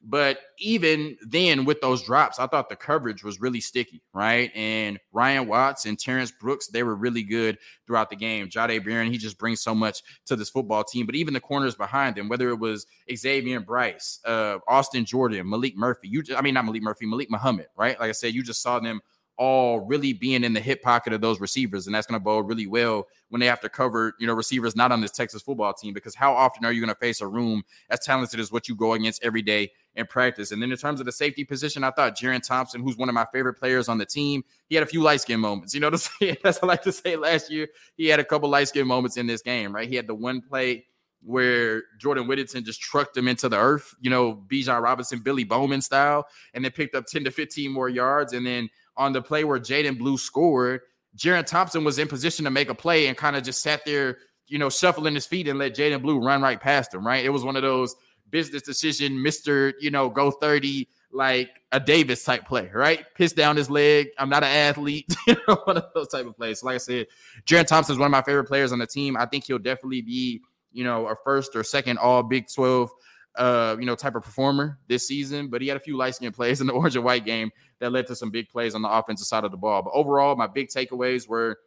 But 0.07 0.37
even 0.59 1.17
then, 1.27 1.65
with 1.65 1.81
those 1.81 2.03
drops, 2.03 2.37
I 2.37 2.45
thought 2.45 2.69
the 2.69 2.75
coverage 2.75 3.23
was 3.23 3.41
really 3.41 3.59
sticky, 3.59 4.03
right? 4.13 4.51
And 4.55 4.99
Ryan 5.11 5.47
Watts 5.47 5.87
and 5.87 5.97
Terrence 5.97 6.31
Brooks, 6.31 6.67
they 6.67 6.83
were 6.83 6.95
really 6.95 7.23
good 7.23 7.57
throughout 7.87 8.11
the 8.11 8.15
game. 8.15 8.47
Jahdae 8.47 8.85
Barron, 8.85 9.11
he 9.11 9.17
just 9.17 9.39
brings 9.39 9.61
so 9.61 9.73
much 9.73 10.03
to 10.27 10.35
this 10.35 10.51
football 10.51 10.83
team. 10.83 11.07
But 11.07 11.15
even 11.15 11.33
the 11.33 11.39
corners 11.39 11.73
behind 11.73 12.15
them, 12.15 12.29
whether 12.29 12.49
it 12.49 12.59
was 12.59 12.85
Xavier 13.15 13.59
Bryce, 13.59 14.19
uh, 14.25 14.59
Austin 14.67 15.05
Jordan, 15.05 15.47
Maalik 15.47 15.75
Murphy, 15.75 16.07
you 16.07 16.21
just, 16.21 16.37
I 16.37 16.43
mean, 16.43 16.53
not 16.53 16.65
Maalik 16.65 16.81
Murphy, 16.81 17.07
Malik 17.07 17.31
Muhammad, 17.31 17.65
right? 17.75 17.99
Like 17.99 18.09
I 18.09 18.13
said, 18.13 18.35
you 18.35 18.43
just 18.43 18.61
saw 18.61 18.79
them 18.79 19.01
all 19.37 19.79
really 19.81 20.13
being 20.13 20.43
in 20.43 20.53
the 20.53 20.61
hip 20.61 20.81
pocket 20.81 21.13
of 21.13 21.19
those 21.19 21.41
receivers. 21.41 21.87
And 21.87 21.95
that's 21.95 22.07
going 22.07 22.19
to 22.19 22.23
bode 22.23 22.47
really 22.47 22.67
well 22.67 23.07
when 23.29 23.39
they 23.39 23.47
have 23.47 23.59
to 23.61 23.69
cover, 23.69 24.13
you 24.19 24.27
know, 24.27 24.33
receivers 24.33 24.75
not 24.75 24.91
on 24.91 25.01
this 25.01 25.11
Texas 25.11 25.41
football 25.41 25.73
team, 25.73 25.93
because 25.93 26.15
how 26.15 26.33
often 26.33 26.63
are 26.63 26.71
you 26.71 26.79
going 26.79 26.93
to 26.93 26.99
face 26.99 27.21
a 27.21 27.27
room 27.27 27.63
as 27.89 27.99
talented 27.99 28.39
as 28.39 28.51
what 28.51 28.69
you 28.69 28.75
go 28.75 28.93
against 28.93 29.23
every 29.23 29.41
day 29.41 29.71
in 29.95 30.05
practice? 30.07 30.51
And 30.51 30.61
then 30.61 30.71
in 30.71 30.77
terms 30.77 30.99
of 30.99 31.05
the 31.05 31.11
safety 31.11 31.43
position, 31.43 31.83
I 31.83 31.91
thought 31.91 32.17
Jerrin 32.17 32.45
Thompson, 32.45 32.81
who's 32.81 32.97
one 32.97 33.09
of 33.09 33.15
my 33.15 33.25
favorite 33.33 33.55
players 33.55 33.89
on 33.89 33.97
the 33.97 34.05
team, 34.05 34.43
he 34.67 34.75
had 34.75 34.83
a 34.83 34.87
few 34.87 35.01
light 35.01 35.21
skin 35.21 35.39
moments. 35.39 35.73
You 35.73 35.79
know 35.79 35.89
what 35.89 36.09
I'm? 36.21 36.35
That's 36.43 36.61
I 36.61 36.65
like 36.67 36.83
to 36.83 36.91
say 36.91 37.15
last 37.15 37.51
year. 37.51 37.67
He 37.97 38.07
had 38.07 38.19
a 38.19 38.25
couple 38.25 38.49
light 38.49 38.67
skin 38.67 38.87
moments 38.87 39.17
in 39.17 39.27
this 39.27 39.41
game, 39.41 39.73
right? 39.73 39.87
He 39.87 39.95
had 39.95 40.07
the 40.07 40.15
one 40.15 40.41
play 40.41 40.85
where 41.25 41.83
Jordan 41.99 42.27
Whittington 42.27 42.63
just 42.63 42.81
trucked 42.81 43.17
him 43.17 43.27
into 43.27 43.49
the 43.49 43.57
earth, 43.57 43.95
you 43.99 44.11
know, 44.11 44.43
Bijan 44.47 44.81
Robinson, 44.81 45.19
Billy 45.19 45.43
Bowman 45.43 45.81
style, 45.81 46.27
and 46.53 46.63
then 46.63 46.71
picked 46.71 46.93
up 46.93 47.07
10 47.07 47.23
to 47.23 47.31
15 47.31 47.71
more 47.71 47.89
yards. 47.89 48.33
And 48.33 48.45
then 48.45 48.69
on 48.95 49.11
the 49.11 49.21
play 49.23 49.43
where 49.43 49.59
Jaydon 49.59 49.97
Blue 49.97 50.19
scored, 50.19 50.81
Jerrin 51.17 51.45
Thompson 51.45 51.83
was 51.83 51.97
in 51.97 52.07
position 52.07 52.45
to 52.45 52.51
make 52.51 52.69
a 52.69 52.75
play 52.75 53.07
and 53.07 53.17
kind 53.17 53.35
of 53.35 53.43
just 53.43 53.63
sat 53.63 53.83
there, 53.85 54.19
you 54.47 54.59
know, 54.59 54.69
shuffling 54.69 55.15
his 55.15 55.25
feet 55.25 55.47
and 55.47 55.57
let 55.57 55.75
Jaydon 55.75 56.01
Blue 56.03 56.19
run 56.19 56.43
right 56.43 56.61
past 56.61 56.93
him, 56.93 57.05
right? 57.05 57.25
It 57.25 57.29
was 57.29 57.43
one 57.43 57.55
of 57.55 57.63
those 57.63 57.95
business 58.29 58.61
decision, 58.61 59.13
Mr. 59.13 59.73
You 59.79 59.91
know, 59.91 60.09
go 60.09 60.31
30, 60.31 60.87
like 61.11 61.49
a 61.71 61.79
Davis 61.79 62.23
type 62.23 62.45
play, 62.45 62.69
right? 62.73 63.05
Piss 63.15 63.33
down 63.33 63.55
his 63.55 63.69
leg. 63.69 64.07
I'm 64.19 64.29
not 64.29 64.43
an 64.43 64.49
athlete, 64.49 65.13
you 65.27 65.35
know, 65.47 65.55
one 65.63 65.77
of 65.77 65.85
those 65.93 66.09
type 66.09 66.25
of 66.25 66.35
plays. 66.35 66.59
So 66.59 66.67
like 66.67 66.75
I 66.75 66.79
said, 66.79 67.07
Jerrin 67.45 67.65
Thompson 67.65 67.93
is 67.93 67.99
one 67.99 68.07
of 68.07 68.11
my 68.11 68.21
favorite 68.21 68.45
players 68.45 68.71
on 68.71 68.79
the 68.79 68.87
team. 68.87 69.15
I 69.17 69.25
think 69.25 69.45
he'll 69.45 69.57
definitely 69.57 70.01
be, 70.01 70.41
you 70.71 70.83
know, 70.83 71.07
a 71.07 71.15
first 71.23 71.55
or 71.55 71.63
second 71.63 71.97
all 71.97 72.21
Big 72.21 72.45
12 72.53 72.91
uh, 73.37 73.75
you 73.79 73.85
know, 73.85 73.95
type 73.95 74.15
of 74.15 74.23
performer 74.23 74.79
this 74.87 75.07
season, 75.07 75.49
but 75.49 75.61
he 75.61 75.67
had 75.67 75.77
a 75.77 75.79
few 75.79 75.97
light 75.97 76.15
skinned 76.15 76.33
plays 76.35 76.61
in 76.61 76.67
the 76.67 76.73
orange 76.73 76.95
and 76.95 77.03
white 77.03 77.25
game 77.25 77.51
that 77.79 77.91
led 77.91 78.07
to 78.07 78.15
some 78.15 78.31
big 78.31 78.49
plays 78.49 78.75
on 78.75 78.81
the 78.81 78.89
offensive 78.89 79.27
side 79.27 79.43
of 79.43 79.51
the 79.51 79.57
ball. 79.57 79.81
But 79.81 79.91
overall, 79.93 80.35
my 80.35 80.47
big 80.47 80.69
takeaways 80.69 81.27
were 81.27 81.57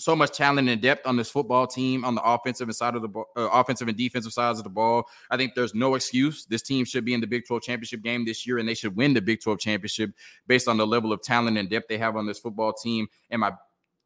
so 0.00 0.16
much 0.16 0.36
talent 0.36 0.68
and 0.68 0.80
depth 0.80 1.06
on 1.06 1.16
this 1.16 1.30
football 1.30 1.66
team 1.66 2.04
on 2.04 2.14
the 2.14 2.22
offensive 2.22 2.72
side 2.74 2.94
of 2.94 3.02
the 3.02 3.08
ball, 3.08 3.26
uh, 3.36 3.48
offensive 3.52 3.88
and 3.88 3.96
defensive 3.96 4.32
sides 4.32 4.58
of 4.58 4.64
the 4.64 4.70
ball. 4.70 5.04
I 5.30 5.36
think 5.36 5.54
there's 5.54 5.74
no 5.74 5.94
excuse. 5.94 6.46
This 6.46 6.62
team 6.62 6.84
should 6.84 7.04
be 7.04 7.14
in 7.14 7.20
the 7.20 7.26
Big 7.26 7.46
12 7.46 7.62
championship 7.62 8.02
game 8.02 8.24
this 8.24 8.46
year, 8.46 8.58
and 8.58 8.68
they 8.68 8.74
should 8.74 8.96
win 8.96 9.14
the 9.14 9.20
Big 9.20 9.40
12 9.40 9.58
championship 9.58 10.10
based 10.46 10.68
on 10.68 10.76
the 10.76 10.86
level 10.86 11.12
of 11.12 11.22
talent 11.22 11.58
and 11.58 11.68
depth 11.68 11.88
they 11.88 11.98
have 11.98 12.16
on 12.16 12.26
this 12.26 12.38
football 12.38 12.72
team. 12.72 13.08
And 13.30 13.40
my 13.40 13.52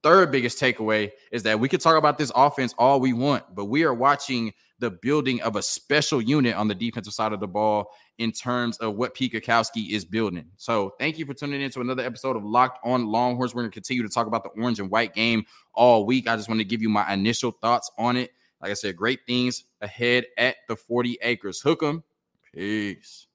third 0.02 0.30
biggest 0.30 0.60
takeaway 0.60 1.12
is 1.32 1.42
that 1.44 1.58
we 1.58 1.68
could 1.68 1.80
talk 1.80 1.96
about 1.96 2.18
this 2.18 2.32
offense 2.34 2.74
all 2.76 3.00
we 3.00 3.12
want, 3.12 3.54
but 3.54 3.66
we 3.66 3.84
are 3.84 3.94
watching 3.94 4.52
the 4.84 4.90
building 4.90 5.40
of 5.40 5.56
a 5.56 5.62
special 5.62 6.20
unit 6.20 6.54
on 6.54 6.68
the 6.68 6.74
defensive 6.74 7.14
side 7.14 7.32
of 7.32 7.40
the 7.40 7.48
ball 7.48 7.90
in 8.18 8.30
terms 8.30 8.76
of 8.78 8.96
what 8.96 9.14
Pete 9.14 9.32
Kwiatkowski 9.32 9.90
is 9.90 10.04
building. 10.04 10.44
So 10.58 10.94
thank 10.98 11.18
you 11.18 11.24
for 11.24 11.32
tuning 11.32 11.62
in 11.62 11.70
to 11.70 11.80
another 11.80 12.02
episode 12.02 12.36
of 12.36 12.44
Locked 12.44 12.84
on 12.84 13.06
Longhorns. 13.06 13.54
We're 13.54 13.62
going 13.62 13.70
to 13.70 13.74
continue 13.74 14.02
to 14.02 14.10
talk 14.10 14.26
about 14.26 14.44
the 14.44 14.50
orange 14.60 14.78
and 14.80 14.90
white 14.90 15.14
game 15.14 15.46
all 15.72 16.04
week. 16.04 16.28
I 16.28 16.36
just 16.36 16.50
want 16.50 16.60
to 16.60 16.66
give 16.66 16.82
you 16.82 16.90
my 16.90 17.10
initial 17.12 17.50
thoughts 17.50 17.90
on 17.96 18.18
it. 18.18 18.30
Like 18.60 18.72
I 18.72 18.74
said, 18.74 18.94
great 18.94 19.20
things 19.26 19.64
ahead 19.80 20.26
at 20.36 20.56
the 20.68 20.76
40 20.76 21.18
acres. 21.22 21.62
Hook 21.62 21.82
'em. 21.82 22.04
Peace. 22.52 23.26